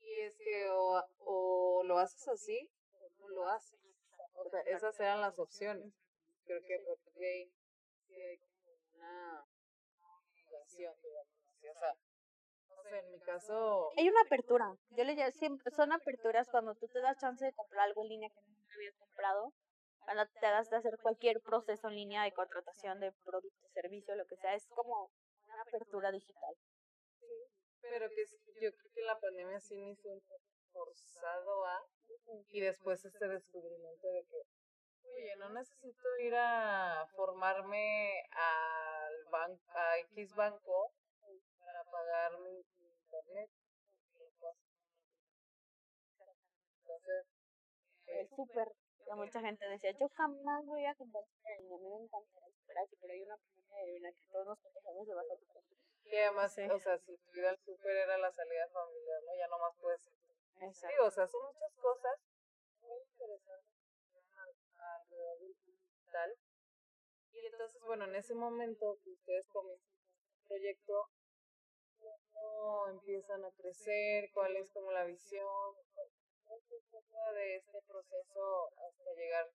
[0.00, 3.80] Y es que o, o lo haces así o no lo haces.
[4.34, 5.92] O sea, esas eran las opciones.
[6.44, 7.50] Creo que por ahí
[8.06, 9.46] sí hay como una
[10.28, 11.40] obligación, digamos.
[11.70, 11.96] O sea,
[12.90, 13.90] sé, en mi caso...
[13.96, 14.76] Hay una apertura.
[14.90, 18.28] Yo le siempre, son aperturas cuando tú te das chance de comprar algo en línea
[18.28, 19.52] que nunca habías comprado
[20.00, 24.26] cuando te hagas de hacer cualquier proceso en línea de contratación de producto, servicio, lo
[24.26, 25.10] que sea, es como
[25.44, 26.54] una apertura digital.
[27.20, 27.26] Sí,
[27.80, 28.24] pero que
[28.60, 31.86] yo creo que la pandemia sí me hizo un poco forzado a,
[32.48, 34.42] y después este descubrimiento de que,
[35.04, 40.92] oye, no necesito ir a formarme al banco, a X banco
[41.90, 43.50] pagar mi internet.
[46.82, 47.26] Entonces,
[48.06, 48.68] el súper
[49.16, 51.24] mucha gente decía, yo jamás voy a comprar
[51.58, 55.06] línea, a mí me encantaría esperar, pero hay una pandemia de que todos nos protegemos
[55.06, 55.38] de bajar
[56.04, 59.34] Y además, o sea, si tu vida al súper era la salida familiar, ¿no?
[59.36, 60.12] Ya nomás puedes ir.
[60.62, 60.96] Exacto.
[60.96, 62.16] Sí, o sea, son muchas cosas
[62.82, 63.80] muy interesantes
[64.78, 66.38] alrededor del digital.
[67.32, 69.90] Y entonces, bueno, en ese momento que ustedes comienzan
[70.22, 71.08] este proyecto,
[72.32, 74.30] ¿cómo empiezan a crecer?
[74.32, 75.76] ¿Cuál es como la visión?
[77.34, 79.46] de este proceso hasta llegar.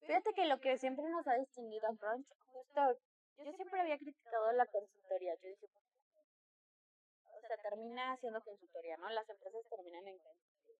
[0.00, 2.80] Fíjate que lo que siempre nos ha distinguido a Crunch, justo,
[3.38, 5.34] yo siempre había criticado la consultoría.
[5.42, 5.66] Yo dije,
[7.26, 9.10] o sea, termina siendo consultoría, ¿no?
[9.10, 10.76] Las empresas terminan en consultoría.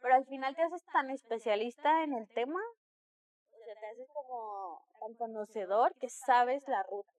[0.00, 2.60] Pero al final te haces tan especialista en el tema,
[3.50, 7.12] o sea, te haces como tan conocedor que sabes la ruta.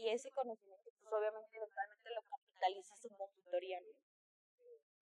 [0.00, 3.78] Y ese conocimiento, pues obviamente, eventualmente lo capitalizas en consultoría,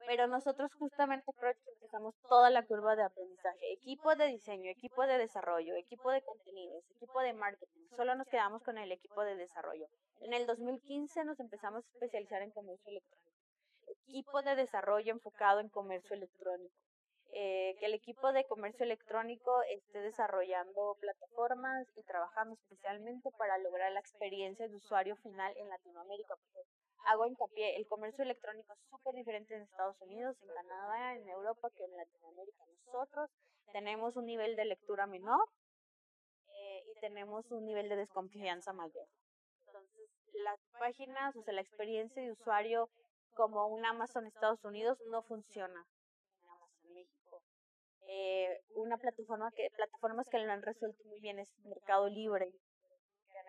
[0.09, 5.77] pero nosotros justamente empezamos toda la curva de aprendizaje, equipo de diseño, equipo de desarrollo,
[5.77, 9.87] equipo de contenidos, equipo de marketing, solo nos quedamos con el equipo de desarrollo.
[10.21, 13.39] En el 2015 nos empezamos a especializar en comercio electrónico,
[14.09, 16.75] equipo de desarrollo enfocado en comercio electrónico.
[17.41, 23.93] Eh, que el equipo de comercio electrónico esté desarrollando plataformas y trabajando especialmente para lograr
[23.93, 26.35] la experiencia de usuario final en Latinoamérica,
[27.05, 31.71] hago hincapié, el comercio electrónico es súper diferente en Estados Unidos, en Canadá, en Europa
[31.77, 32.65] que en Latinoamérica.
[32.87, 33.31] Nosotros
[33.73, 35.49] tenemos un nivel de lectura menor
[36.49, 39.07] eh, y tenemos un nivel de desconfianza mayor.
[39.65, 42.91] Entonces, las páginas, o sea, la experiencia de usuario
[43.37, 45.87] como un Amazon Estados Unidos no funciona.
[48.11, 52.53] Eh, una plataforma que, plataformas que lo han resuelto muy bien es Mercado Libre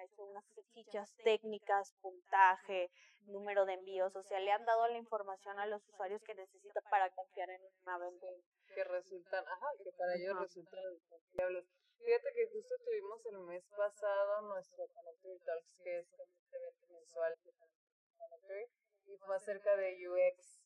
[0.04, 2.91] hecho unas fichas técnicas, puntaje,
[3.26, 6.84] número de envíos, o sea, le han dado la información a los usuarios que necesitan
[6.89, 8.28] para confiar en una venta.
[8.74, 11.65] Que resultan, ajá, que para ellos resultan confiables.
[11.98, 17.36] Fíjate que justo tuvimos el mes pasado nuestro Connector Talks, que es este evento mensual
[19.06, 20.62] y fue acerca de UX.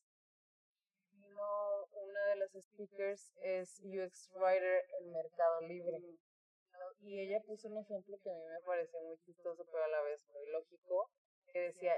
[1.12, 1.73] Vino
[2.04, 6.00] una de las speakers es UX Writer en Mercado Libre
[7.00, 10.02] y ella puso un ejemplo que a mí me pareció muy chistoso, pero a la
[10.02, 11.10] vez muy lógico,
[11.52, 11.94] que decía,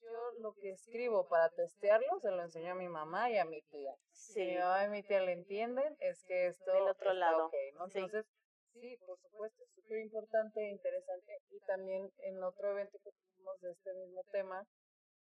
[0.00, 3.62] yo lo que escribo para testearlo se lo enseño a mi mamá y a mi
[3.62, 3.94] tía.
[4.10, 7.50] Si mi mamá y mi tía le entienden, es que esto Del otro lado.
[7.74, 7.84] ¿no?
[7.84, 8.26] Entonces,
[8.72, 8.96] sí.
[9.06, 11.38] por supuesto, es súper importante e interesante.
[11.50, 14.66] Y también en otro evento que tuvimos de este mismo tema,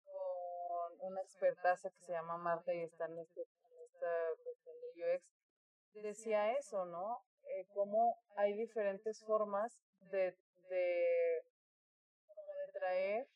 [0.04, 3.46] con una expertaza que se llama Marta y está en, este,
[4.04, 7.22] esta cuestión de UX, decía eso, ¿no?
[7.46, 10.36] eh, cómo hay diferentes formas de,
[10.68, 11.42] de,
[12.28, 13.26] de traer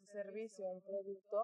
[0.00, 1.42] un servicio, un producto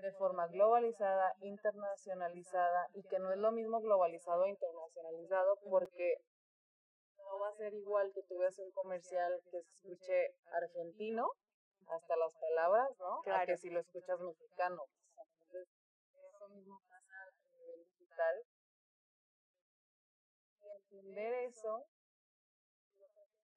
[0.00, 6.18] de forma globalizada, internacionalizada y que no es lo mismo globalizado e internacionalizado porque
[7.18, 11.30] no va a ser igual que tú veas un comercial que se escuche argentino
[11.88, 13.20] hasta las palabras, ¿no?
[13.22, 13.46] Claro.
[13.46, 14.82] que si lo escuchas mexicano.
[15.16, 15.68] Entonces,
[16.34, 16.80] eso mismo
[18.16, 18.56] nivel digital
[20.96, 21.86] entender eso,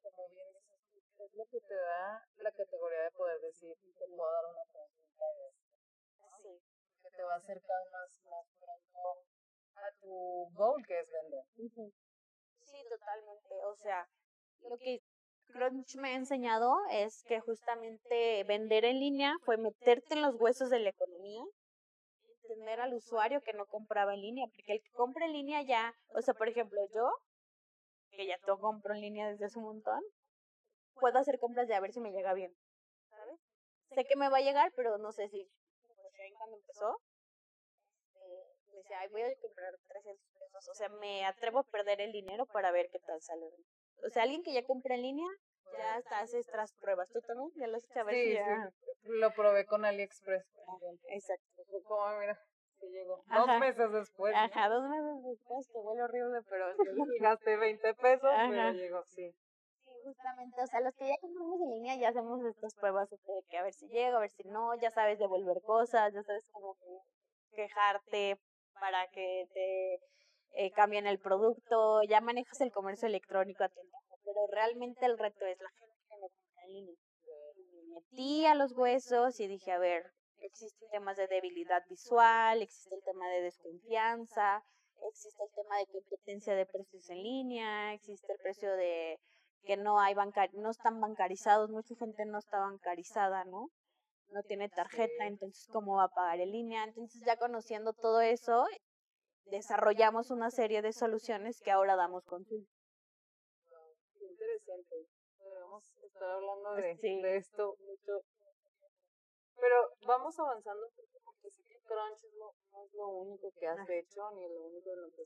[0.01, 0.79] como bien dices,
[1.19, 5.25] es lo que te da la categoría de poder decir, te puedo dar una consulta
[5.37, 5.69] de esto.
[6.41, 6.61] Sí.
[7.03, 9.25] Que te va a acercar más, más pronto
[9.75, 11.43] a tu goal, que es vender.
[12.61, 13.55] Sí, totalmente.
[13.65, 14.07] O sea,
[14.61, 15.01] lo que
[15.47, 20.69] Crunch me ha enseñado es que justamente vender en línea fue meterte en los huesos
[20.69, 21.43] de la economía,
[22.49, 25.93] entender al usuario que no compraba en línea, porque el que compra en línea ya,
[26.15, 27.11] o sea, por ejemplo, yo,
[28.11, 30.03] que ya todo compro en línea desde hace un montón,
[30.95, 32.51] puedo hacer compras de a ver si me llega bien,
[33.09, 33.39] ¿sabes?
[33.91, 35.49] Sé que me va a llegar, pero no sé si.
[36.37, 36.99] cuando empezó,
[38.73, 40.69] este, voy a comprar 300 pesos.
[40.69, 43.45] O sea, me atrevo a perder el dinero para ver qué tal sale.
[44.05, 45.27] O sea, alguien que ya compra en línea,
[45.77, 47.09] ya hasta hace estas pruebas.
[47.09, 47.51] ¿Tú también?
[47.55, 48.69] Ya a ver sí, si ya...
[48.69, 49.09] sí.
[49.19, 50.45] Lo probé con AliExpress.
[51.09, 51.63] Exacto.
[51.85, 52.39] Como, mira,
[52.79, 53.23] que llegó.
[53.27, 54.33] Dos meses después.
[54.35, 56.65] Ajá, dos meses después, que huele horrible, pero...
[57.21, 59.33] Gasté 20 pesos, pero llegó, sí
[60.03, 63.17] justamente, o sea, los que ya compramos en línea ya hacemos estas pruebas de
[63.49, 66.45] que a ver si llega, a ver si no, ya sabes devolver cosas, ya sabes
[66.51, 66.75] cómo
[67.51, 68.37] quejarte
[68.79, 69.99] para que te
[70.53, 75.45] eh, cambien el producto, ya manejas el comercio electrónico a tiempo, pero realmente el reto
[75.45, 76.95] es la gente que en línea.
[77.83, 82.95] Me metí a los huesos y dije, a ver, existen temas de debilidad visual, existe
[82.95, 84.63] el tema de desconfianza,
[85.09, 89.19] existe el tema de competencia de precios en línea, existe el precio de
[89.63, 93.69] que no hay bancar no están bancarizados, mucha gente no está bancarizada, ¿no?
[94.29, 96.83] No tiene tarjeta, entonces cómo va a pagar en línea.
[96.83, 98.65] Entonces ya conociendo todo eso,
[99.45, 102.78] desarrollamos una serie de soluciones que ahora damos consulta.
[104.69, 105.09] Qué interesante.
[105.39, 108.21] Podemos estar hablando de, de esto mucho.
[109.55, 112.53] Pero vamos avanzando porque sé que Crunch no,
[112.83, 115.23] es lo único que has hecho ni lo único de lo que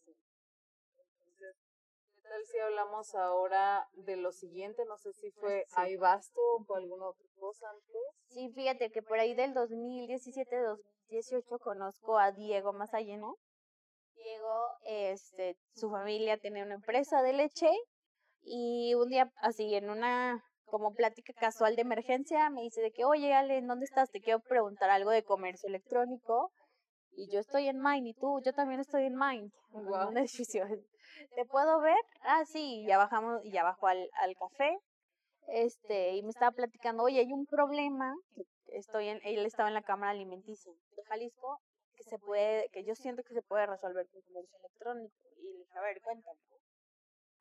[2.23, 4.85] tal si hablamos ahora de lo siguiente?
[4.85, 5.97] No sé si fue sí.
[5.97, 8.01] Basto o alguna otra cosa antes.
[8.27, 13.35] Sí, fíjate que por ahí del 2017-2018 conozco a Diego Masayeno.
[14.15, 17.69] Diego, este, su familia tiene una empresa de leche
[18.43, 23.05] y un día así en una como plática casual de emergencia me dice de que,
[23.05, 24.09] oye Ale, ¿dónde estás?
[24.09, 26.51] Te quiero preguntar algo de comercio electrónico.
[27.15, 30.65] Y yo estoy en Mind y tú, yo también estoy en Mind, en un edificio
[31.35, 31.99] ¿te puedo ver?
[32.21, 34.77] Ah, sí, ya bajamos, y ya bajó al, al café,
[35.47, 38.15] este, y me estaba platicando, oye, hay un problema,
[38.67, 41.59] estoy en, él estaba en la Cámara Alimenticia de Jalisco,
[41.95, 45.57] que se puede, que yo siento que se puede resolver con comercio electrónico, y le
[45.59, 46.39] dije, a ver, cuéntame.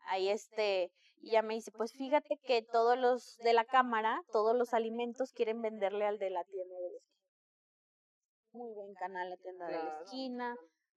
[0.06, 4.56] Ahí este, y ya me dice, pues fíjate que todos los de la cámara, todos
[4.56, 7.22] los alimentos quieren venderle al de la tienda de la esquina.
[8.52, 10.56] Muy buen canal la tienda de la esquina,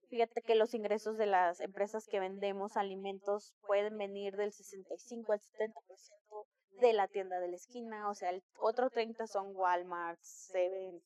[0.10, 5.40] Fíjate que los ingresos de las empresas que vendemos alimentos pueden venir del 65 al
[5.40, 6.46] 70%
[6.82, 11.02] de la tienda de la esquina, o sea, el otro 30 son Walmart, Seven,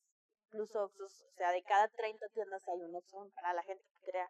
[0.48, 4.12] incluso Oxxos, o sea, de cada 30 tiendas hay un Oxxo para la gente que
[4.12, 4.30] crea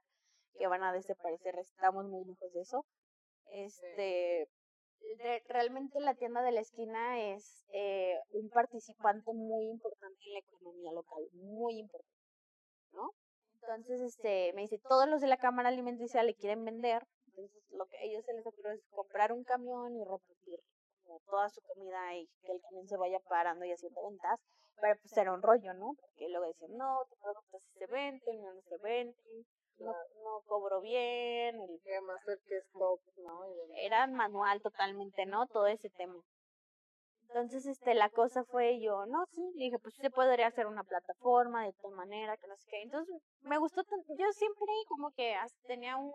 [0.58, 2.86] que van a desaparecer, estamos muy lejos de eso.
[3.52, 4.48] Este,
[5.48, 10.92] realmente la tienda de la esquina es eh, un participante muy importante en la economía
[10.92, 12.14] local, muy importante,
[12.94, 13.12] ¿no?
[13.62, 17.86] Entonces, este, me dice, todos los de la Cámara Alimenticia le quieren vender, entonces lo
[17.86, 20.60] que a ellos se les ocurre es comprar un camión y repartir
[21.26, 24.40] toda su comida y que el camión se vaya parando y haciendo ventas,
[24.82, 25.94] pero pues era un rollo, ¿no?
[26.00, 29.46] Porque luego decían, no, tu producto se vende, el no se vende,
[29.80, 29.92] no,
[30.24, 31.82] no cobro bien, el...
[33.78, 35.48] Era manual totalmente, ¿no?
[35.48, 36.22] Todo ese tema.
[37.30, 41.64] Entonces, este, la cosa fue yo, no, sí, dije, pues se podría hacer una plataforma
[41.64, 42.82] de tal manera, que no sé qué.
[42.82, 45.36] Entonces, me gustó, yo siempre como que
[45.68, 46.12] tenía un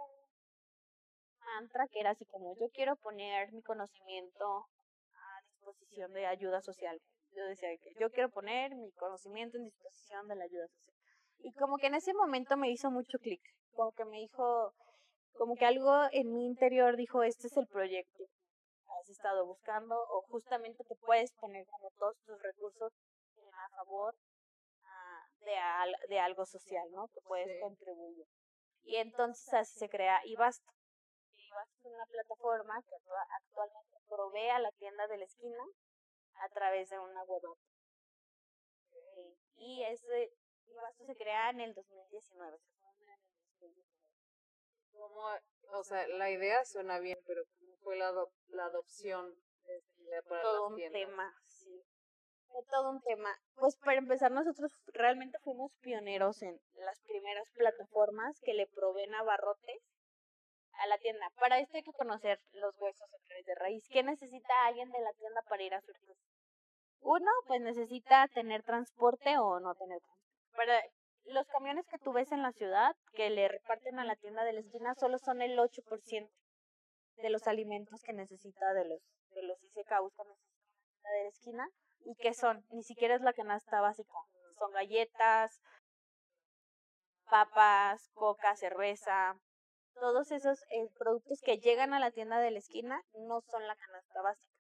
[1.44, 4.66] mantra que era así como, yo quiero poner mi conocimiento
[5.14, 7.00] a disposición de ayuda social.
[7.37, 10.93] Yo decía que yo quiero poner mi conocimiento en disposición de la ayuda social.
[11.44, 13.42] Y como que en ese momento me hizo mucho clic,
[13.74, 14.72] como que me dijo,
[15.35, 18.24] como que algo en mi interior dijo, este es el proyecto
[19.00, 22.92] has estado buscando o justamente te puedes poner como todos tus recursos
[23.52, 24.14] a favor
[24.85, 27.09] ah, de, de algo social, ¿no?
[27.09, 28.26] Que puedes contribuir.
[28.83, 30.72] Y entonces así se crea Ibasta.
[31.37, 32.96] Ibasta es una plataforma que
[33.40, 35.64] actualmente provee a la tienda de la esquina
[36.40, 37.42] a través de una web.
[39.57, 39.83] Y
[40.64, 42.59] ese Ibasta se crea en el 2019.
[44.93, 45.28] ¿Cómo,
[45.70, 47.43] o sea, la idea suena bien, pero
[47.82, 48.12] fue la,
[48.49, 49.34] la adopción
[50.28, 51.82] para todo un tema, sí.
[52.49, 53.30] Fue todo un tema.
[53.57, 59.82] Pues para empezar, nosotros realmente fuimos pioneros en las primeras plataformas que le proveen abarrotes
[60.78, 61.26] a la tienda.
[61.41, 63.11] Para esto hay que conocer los huesos
[63.45, 63.88] de raíz.
[63.91, 66.16] ¿Qué necesita alguien de la tienda para ir a surtir?
[67.01, 70.13] Uno, pues necesita tener transporte o no tener transporte.
[70.57, 70.80] Para
[71.24, 74.52] los camiones que tú ves en la ciudad que le reparten a la tienda de
[74.52, 76.30] la esquina solo son el 8%.
[77.16, 79.00] de los alimentos que necesita, de los,
[79.34, 81.68] de los ICKUs que necesita de la esquina.
[82.05, 82.66] ¿Y qué son?
[82.70, 84.18] Ni siquiera es la canasta básica.
[84.59, 85.61] Son galletas,
[87.30, 89.38] papas, coca, cerveza.
[89.94, 93.76] Todos esos eh, productos que llegan a la tienda de la esquina no son la
[93.76, 94.52] canasta básica.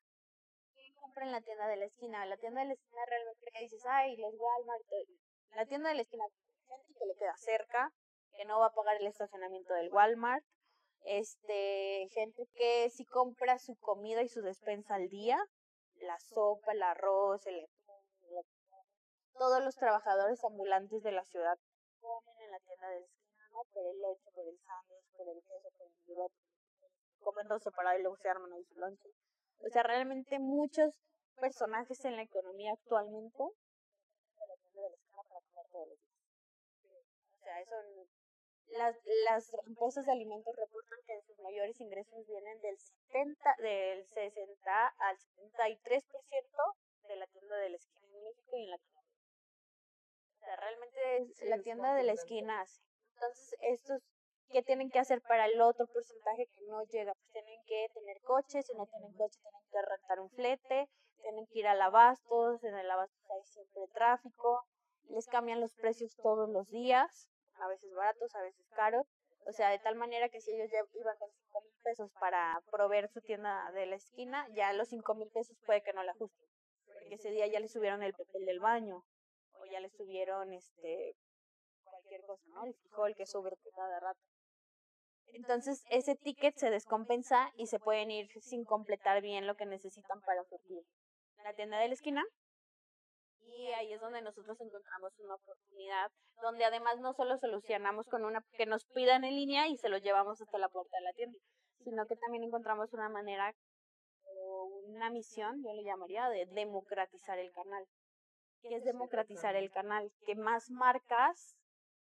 [0.74, 2.24] ¿Quién compra en la tienda de la esquina?
[2.26, 4.84] La tienda de la esquina realmente que dices, ay, los Walmart.
[5.54, 6.24] Eh, la tienda de la esquina,
[6.68, 7.92] gente que le queda cerca,
[8.36, 10.44] que no va a pagar el estacionamiento del Walmart,
[11.04, 15.38] este, gente que si compra su comida y su despensa al día,
[15.96, 17.66] la sopa, el arroz, el
[19.36, 21.58] todos los trabajadores ambulantes de la ciudad
[22.00, 23.64] comen en la tienda de esquina, ¿no?
[23.72, 26.34] Por el leche, por el sándwich, por el queso, por el bigote,
[27.18, 29.08] comen todo separado y luego se arman ahí su lonche.
[29.58, 30.94] O sea, realmente muchos
[31.40, 35.98] personajes en la economía actualmente de la tienda de la esquina para comer todos.
[37.40, 37.74] O sea, eso
[38.68, 44.94] las, las empresas de alimentos reportan que sus mayores ingresos vienen del 70, del 60
[44.98, 46.02] al 73%
[47.08, 49.24] de la tienda de la esquina en México y en Latinoamérica.
[50.34, 52.80] O sea, realmente es la tienda de la esquina hace.
[53.14, 54.02] Entonces, estos,
[54.50, 57.12] ¿qué tienen que hacer para el otro porcentaje que no llega?
[57.12, 60.88] Pues tienen que tener coches, si no tienen coche tienen que rentar un flete,
[61.20, 64.64] tienen que ir al abastos, en el abastos hay siempre tráfico,
[65.08, 67.30] les cambian los precios todos los días
[67.60, 69.06] a veces baratos, a veces caros.
[69.46, 72.62] O sea, de tal manera que si ellos ya iban con cinco mil pesos para
[72.70, 76.12] proveer su tienda de la esquina, ya los cinco mil pesos puede que no la
[76.12, 76.48] ajusten.
[76.86, 79.04] Porque ese día ya le subieron el papel del baño,
[79.52, 81.14] o ya le subieron este
[81.82, 82.64] cualquier cosa, ¿no?
[82.64, 84.20] El frijol que sube cada rato.
[85.34, 90.20] Entonces, ese ticket se descompensa y se pueden ir sin completar bien lo que necesitan
[90.22, 90.84] para surtir.
[91.42, 92.24] La tienda de la esquina
[93.46, 96.10] y ahí es donde nosotros encontramos una oportunidad,
[96.42, 99.98] donde además no solo solucionamos con una que nos pidan en línea y se lo
[99.98, 101.38] llevamos hasta la puerta de la tienda,
[101.82, 103.54] sino que también encontramos una manera
[104.24, 107.84] o una misión, yo le llamaría, de democratizar el canal.
[108.62, 110.10] ¿Qué es democratizar el canal?
[110.26, 111.56] Que más marcas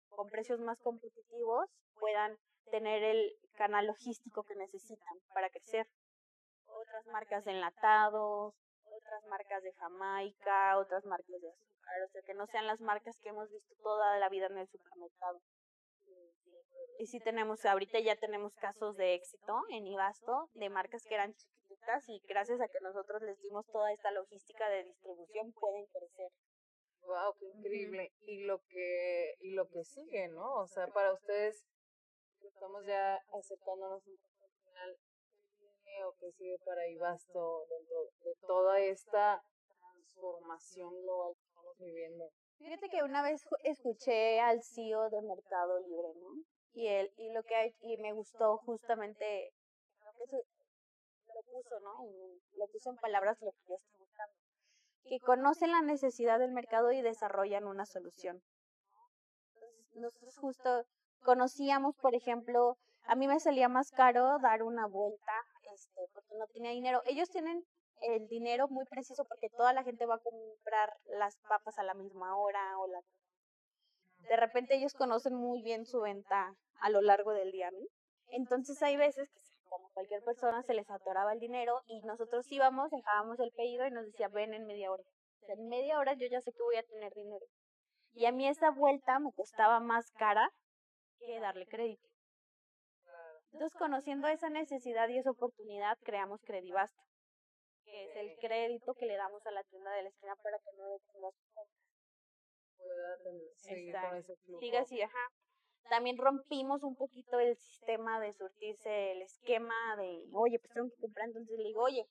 [0.08, 1.68] con precios más competitivos
[1.98, 2.36] puedan
[2.70, 5.86] tener el canal logístico que necesitan para crecer.
[6.66, 8.54] Otras marcas de enlatados,
[9.02, 13.18] otras marcas de Jamaica, otras marcas de azúcar, o sea, que no sean las marcas
[13.20, 15.40] que hemos visto toda la vida en el supermercado.
[16.98, 21.34] Y sí tenemos, ahorita ya tenemos casos de éxito en Ibasto, de marcas que eran
[21.34, 26.30] chiquititas y gracias a que nosotros les dimos toda esta logística de distribución pueden crecer.
[27.02, 28.12] Wow, qué increíble.
[28.26, 30.60] Y lo que y lo que sigue, ¿no?
[30.60, 31.66] O sea, para ustedes
[32.40, 34.31] estamos ya acercándonos un poco
[36.06, 42.30] o qué sigue para Ibasto dentro de toda esta transformación global que estamos viviendo?
[42.58, 46.44] Fíjate que una vez escuché al CEO de Mercado Libre, ¿no?
[46.74, 49.52] Y él, y lo que hay, y me gustó justamente,
[50.00, 50.36] creo que
[51.34, 51.92] lo puso, ¿no?
[52.56, 54.34] lo puso en palabras lo que yo estoy buscando.
[55.04, 58.42] Que conocen la necesidad del mercado y desarrollan una solución.
[59.54, 60.84] Entonces, nosotros justo
[61.22, 65.32] conocíamos, por ejemplo, a mí me salía más caro dar una vuelta
[66.38, 67.02] no tenía dinero.
[67.06, 67.64] Ellos tienen
[68.02, 71.94] el dinero muy preciso porque toda la gente va a comprar las papas a la
[71.94, 73.00] misma hora o la
[74.28, 77.70] de repente ellos conocen muy bien su venta a lo largo del día.
[78.28, 82.90] Entonces hay veces que como cualquier persona se les atoraba el dinero y nosotros íbamos,
[82.90, 85.02] dejábamos el pedido y nos decía, ven en media hora.
[85.48, 87.44] en media hora yo ya sé que voy a tener dinero.
[88.12, 90.50] Y a mí esa vuelta me costaba más cara
[91.18, 92.11] que darle crédito.
[93.52, 97.02] Entonces, conociendo esa necesidad y esa oportunidad, creamos Credibasto,
[97.84, 100.72] que es el crédito que le damos a la tienda de la esquina para que
[100.78, 101.42] no detenga su
[104.58, 105.28] Siga así, ajá.
[105.88, 111.00] También rompimos un poquito el sistema de surtirse el esquema de, oye, pues tengo que
[111.00, 112.06] comprar, entonces le digo, oye,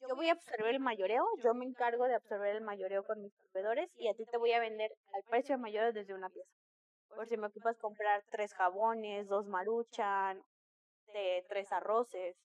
[0.00, 3.34] yo voy a absorber el mayoreo, yo me encargo de absorber el mayoreo con mis
[3.34, 6.50] proveedores y a ti te voy a vender al precio de mayoreo desde una pieza.
[7.14, 10.40] Por si me ocupas comprar tres jabones, dos maruchan,
[11.12, 12.36] de tres arroces.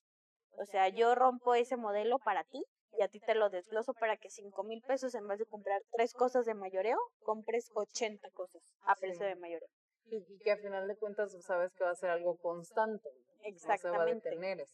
[0.56, 2.64] O sea, yo rompo ese modelo para ti
[2.98, 5.82] y a ti te lo desgloso para que cinco mil pesos en vez de comprar
[5.92, 9.68] tres cosas de mayoreo, compres 80 cosas a precio de mayoreo.
[10.06, 13.08] Y, que al final de cuentas sabes que va a ser algo constante.
[13.42, 14.30] Exactamente.
[14.30, 14.64] No se va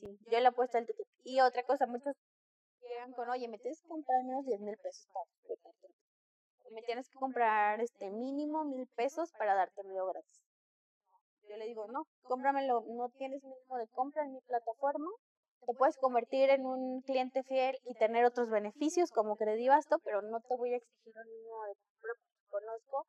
[0.00, 1.06] Sí, yo le he puesto el ticket.
[1.24, 2.14] Y otra cosa, muchos
[2.82, 5.74] llegan con, oye, me tienes que comprar menos 10 mil pesos para
[6.70, 10.45] Me tienes que comprar este mínimo mil pesos para darte medio gratis.
[11.48, 15.08] Yo le digo, no, cómpramelo, no tienes mínimo de compra en mi plataforma,
[15.66, 20.40] te puedes convertir en un cliente fiel y tener otros beneficios como Credivasto, pero no
[20.40, 23.06] te voy a exigir un mínimo de compra porque conozco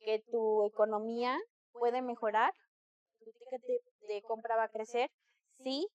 [0.00, 1.36] que tu economía
[1.72, 2.52] puede mejorar,
[3.18, 3.60] tu ticket
[4.08, 5.10] de, compra va a crecer
[5.62, 5.88] si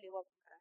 [0.00, 0.60] llegó a comprar.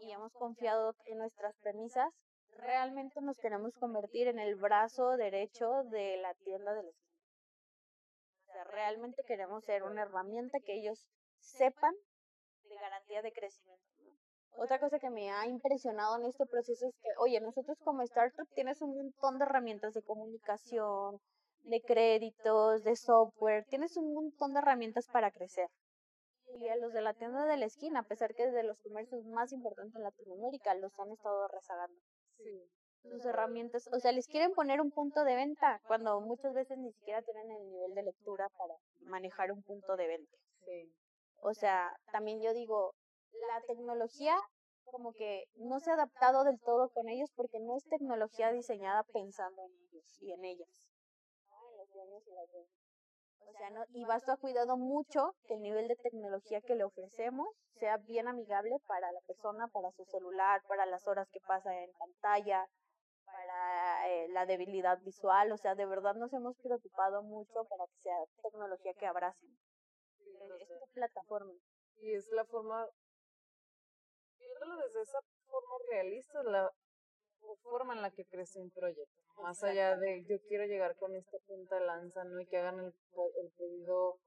[0.00, 2.12] Y hemos confiado en nuestras premisas.
[2.58, 6.94] Realmente nos queremos convertir en el brazo derecho de la tienda de los
[8.64, 11.06] realmente queremos ser una herramienta que ellos
[11.40, 11.94] sepan
[12.68, 13.84] de garantía de crecimiento.
[14.58, 18.48] Otra cosa que me ha impresionado en este proceso es que, oye, nosotros como startup
[18.54, 21.20] tienes un montón de herramientas de comunicación,
[21.64, 25.68] de créditos, de software, tienes un montón de herramientas para crecer.
[26.58, 28.78] Y a los de la tienda de la esquina, a pesar que es de los
[28.80, 32.00] comercios más importantes en Latinoamérica, los han estado rezagando.
[32.38, 32.70] Sí.
[33.10, 36.92] Sus herramientas, o sea, les quieren poner un punto de venta cuando muchas veces ni
[36.92, 40.36] siquiera tienen el nivel de lectura para manejar un punto de venta.
[40.64, 40.92] Sí.
[41.40, 42.94] O sea, también yo digo,
[43.48, 44.36] la tecnología
[44.86, 49.02] como que no se ha adaptado del todo con ellos porque no es tecnología diseñada
[49.12, 50.86] pensando en ellos y en ellas.
[53.48, 56.84] O sea, no, y Basto ha cuidado mucho que el nivel de tecnología que le
[56.84, 57.48] ofrecemos
[57.78, 61.90] sea bien amigable para la persona, para su celular, para las horas que pasa en
[61.92, 62.66] pantalla,
[63.36, 65.52] para eh, la debilidad visual.
[65.52, 69.50] O sea, de verdad nos hemos preocupado mucho para que sea tecnología que abracen.
[70.60, 71.52] esta plataforma.
[71.98, 72.88] Y es la forma
[74.38, 75.18] viéndolo desde esa
[75.48, 76.72] forma realista, la
[77.62, 79.22] forma en la que crece un proyecto.
[79.42, 82.40] Más allá de yo quiero llegar con esta punta lanza, ¿no?
[82.40, 84.18] Y que hagan el, el pedido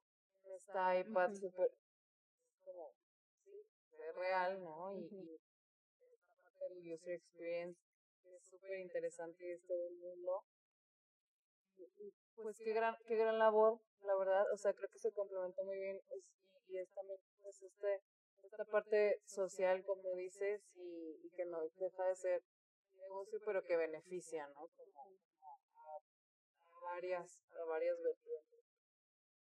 [0.44, 1.72] en esta iPad super
[2.64, 2.94] como,
[3.44, 3.52] sí,
[4.16, 4.96] real, ¿no?
[4.96, 5.40] Y,
[6.14, 7.89] esta parte del user experience
[8.36, 10.44] es súper interesante y es todo el mundo.
[12.36, 15.78] Pues qué gran, qué gran labor, la verdad, o sea, creo que se complementa muy
[15.78, 16.24] bien pues,
[16.68, 18.02] y, y es también pues este
[18.44, 22.42] esta parte social, como dices, y, y que no deja de ser
[22.94, 24.68] negocio, pero que beneficia, ¿no?
[24.76, 25.02] Como
[25.42, 28.66] a, varias, a varias vertientes.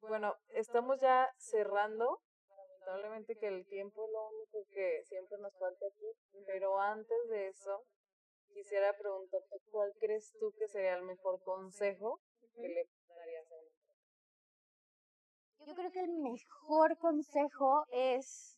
[0.02, 2.22] Bueno, estamos ya cerrando.
[2.50, 6.12] Lamentablemente que el tiempo es lo único que siempre nos falta aquí,
[6.48, 7.86] pero antes de eso,
[8.52, 12.20] quisiera preguntarte cuál crees tú que sería el mejor consejo
[12.56, 13.70] que le darías a una
[15.66, 18.58] Yo creo que el mejor consejo es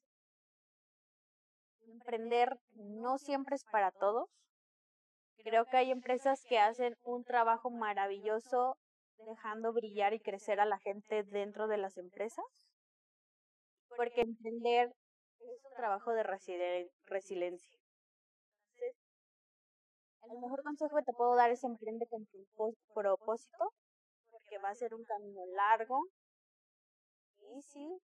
[1.88, 4.30] emprender no siempre es para todos.
[5.44, 8.78] Creo que hay empresas que hacen un trabajo maravilloso
[9.18, 12.46] dejando brillar y crecer a la gente dentro de las empresas.
[13.96, 14.90] Porque emprender
[15.40, 17.83] es un trabajo de resiliencia.
[20.32, 22.28] El mejor consejo que te puedo dar es emprender con
[22.94, 23.74] propósito,
[24.32, 26.00] porque va a ser un camino largo,
[27.40, 28.02] difícil.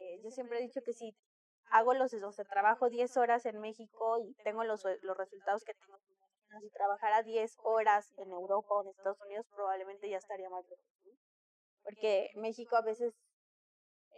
[0.00, 1.14] Eh, yo siempre he dicho que si
[1.70, 5.74] hago los, o sea, trabajo 10 horas en México y tengo los, los resultados que
[5.74, 5.98] tengo.
[6.60, 10.64] Si trabajara 10 horas en Europa o en Estados Unidos, probablemente ya estaría más
[11.82, 13.12] Porque México a veces,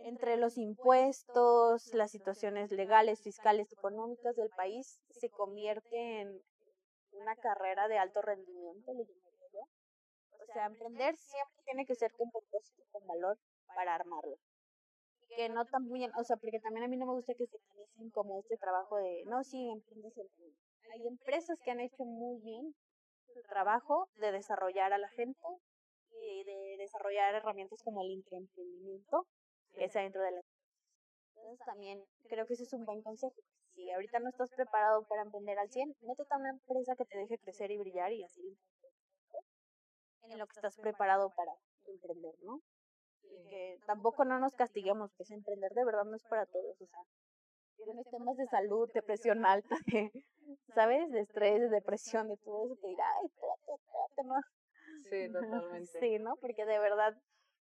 [0.04, 6.42] entre los impuestos, las situaciones legales, fiscales, económicas del país, se convierte en
[7.18, 13.06] una carrera de alto rendimiento, O sea, emprender siempre tiene que ser con propósito, con
[13.06, 13.38] valor
[13.74, 14.36] para armarlo.
[15.28, 18.10] Que no también, o sea, porque también a mí no me gusta que se utilicen
[18.10, 20.14] como este trabajo de, no, sí, emprendes
[20.92, 22.74] Hay empresas que han hecho muy bien
[23.34, 25.46] su trabajo de desarrollar a la gente
[26.12, 29.26] y de desarrollar herramientas como el intraemprendimiento,
[29.74, 30.40] que es dentro de la
[31.36, 33.36] entonces también creo que ese es un buen consejo.
[33.76, 37.18] Si ahorita no estás preparado para emprender al 100, métete a una empresa que te
[37.18, 38.58] deje crecer y brillar y así
[40.22, 41.52] en lo que estás preparado para
[41.86, 42.60] emprender, ¿no?
[43.30, 46.86] y que tampoco no nos castiguemos, pues emprender de verdad no es para todos, o
[46.86, 47.00] sea,
[47.76, 49.76] tienes temas de salud, depresión alta,
[50.74, 51.10] ¿sabes?
[51.10, 54.34] De estrés, de depresión, de todo eso, te dirá, ay, espérate, espérate, ¿no?
[55.02, 55.32] Sí,
[55.80, 56.00] totalmente.
[56.00, 56.36] Sí, ¿no?
[56.36, 57.14] Porque de verdad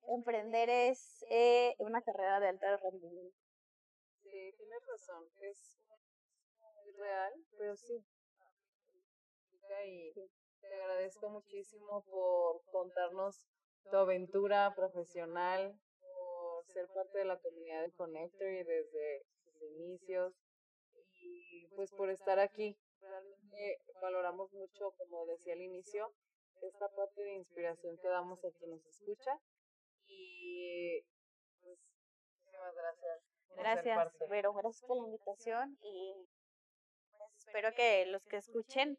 [0.07, 3.37] emprender es eh, una carrera de alta rendimiento.
[4.23, 5.79] Sí, tienes razón, es
[6.97, 8.03] real, pero sí.
[9.85, 10.13] Y
[10.61, 13.47] te agradezco muchísimo por contarnos
[13.89, 20.33] tu aventura profesional, por ser parte de la comunidad de Connector y desde sus inicios.
[21.19, 22.77] y pues por estar aquí.
[22.99, 26.13] Realmente valoramos mucho, como decía al inicio,
[26.61, 29.39] esta parte de inspiración que damos a quien nos escucha.
[30.07, 31.01] y
[31.61, 31.77] pues
[32.29, 33.23] muchísimas gracias.
[33.55, 36.36] gracias, pero gracias por la invitación y pues,
[37.47, 38.97] espero que los que escuchen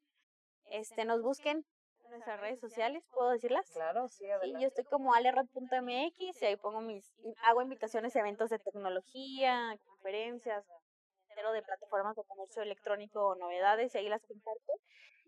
[0.71, 1.65] este nos busquen
[2.09, 3.71] nuestras redes sociales, ¿puedo decirlas?
[3.71, 7.05] Claro, sí, Sí, yo estoy como alerrad.mx y ahí pongo mis,
[7.43, 10.65] hago invitaciones a eventos de tecnología, conferencias,
[11.29, 14.73] entero de plataformas de comercio electrónico o novedades y ahí las comparto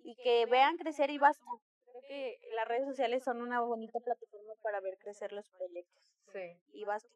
[0.05, 1.45] y que vean crecer y basta.
[1.85, 6.03] Creo que las redes sociales son una bonita plataforma para ver crecer los proyectos.
[6.33, 6.59] Sí.
[6.73, 7.11] Y basta.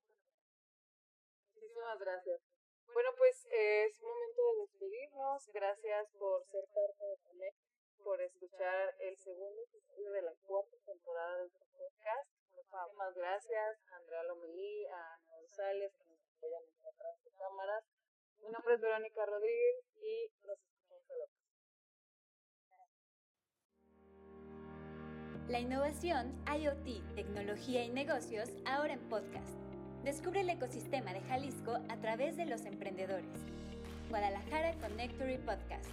[1.55, 2.54] Muchísimas gracias.
[2.95, 5.49] Bueno, pues es momento de despedirnos.
[5.53, 7.59] Gracias por ser parte de Connect,
[8.05, 12.31] por escuchar el segundo episodio de la cuarta temporada de este podcast.
[12.55, 17.85] Muchísimas gracias a Andrea Lomelí, a Ana González, que nos apoyan atrás de cámaras.
[18.39, 21.59] Mi nombre es Verónica Rodríguez y nos escuchamos a la próxima.
[25.49, 29.64] La innovación, IoT, tecnología y negocios ahora en podcast.
[30.05, 33.25] Descubre el ecosistema de Jalisco a través de los emprendedores.
[34.11, 35.89] Guadalajara Connectory Podcast.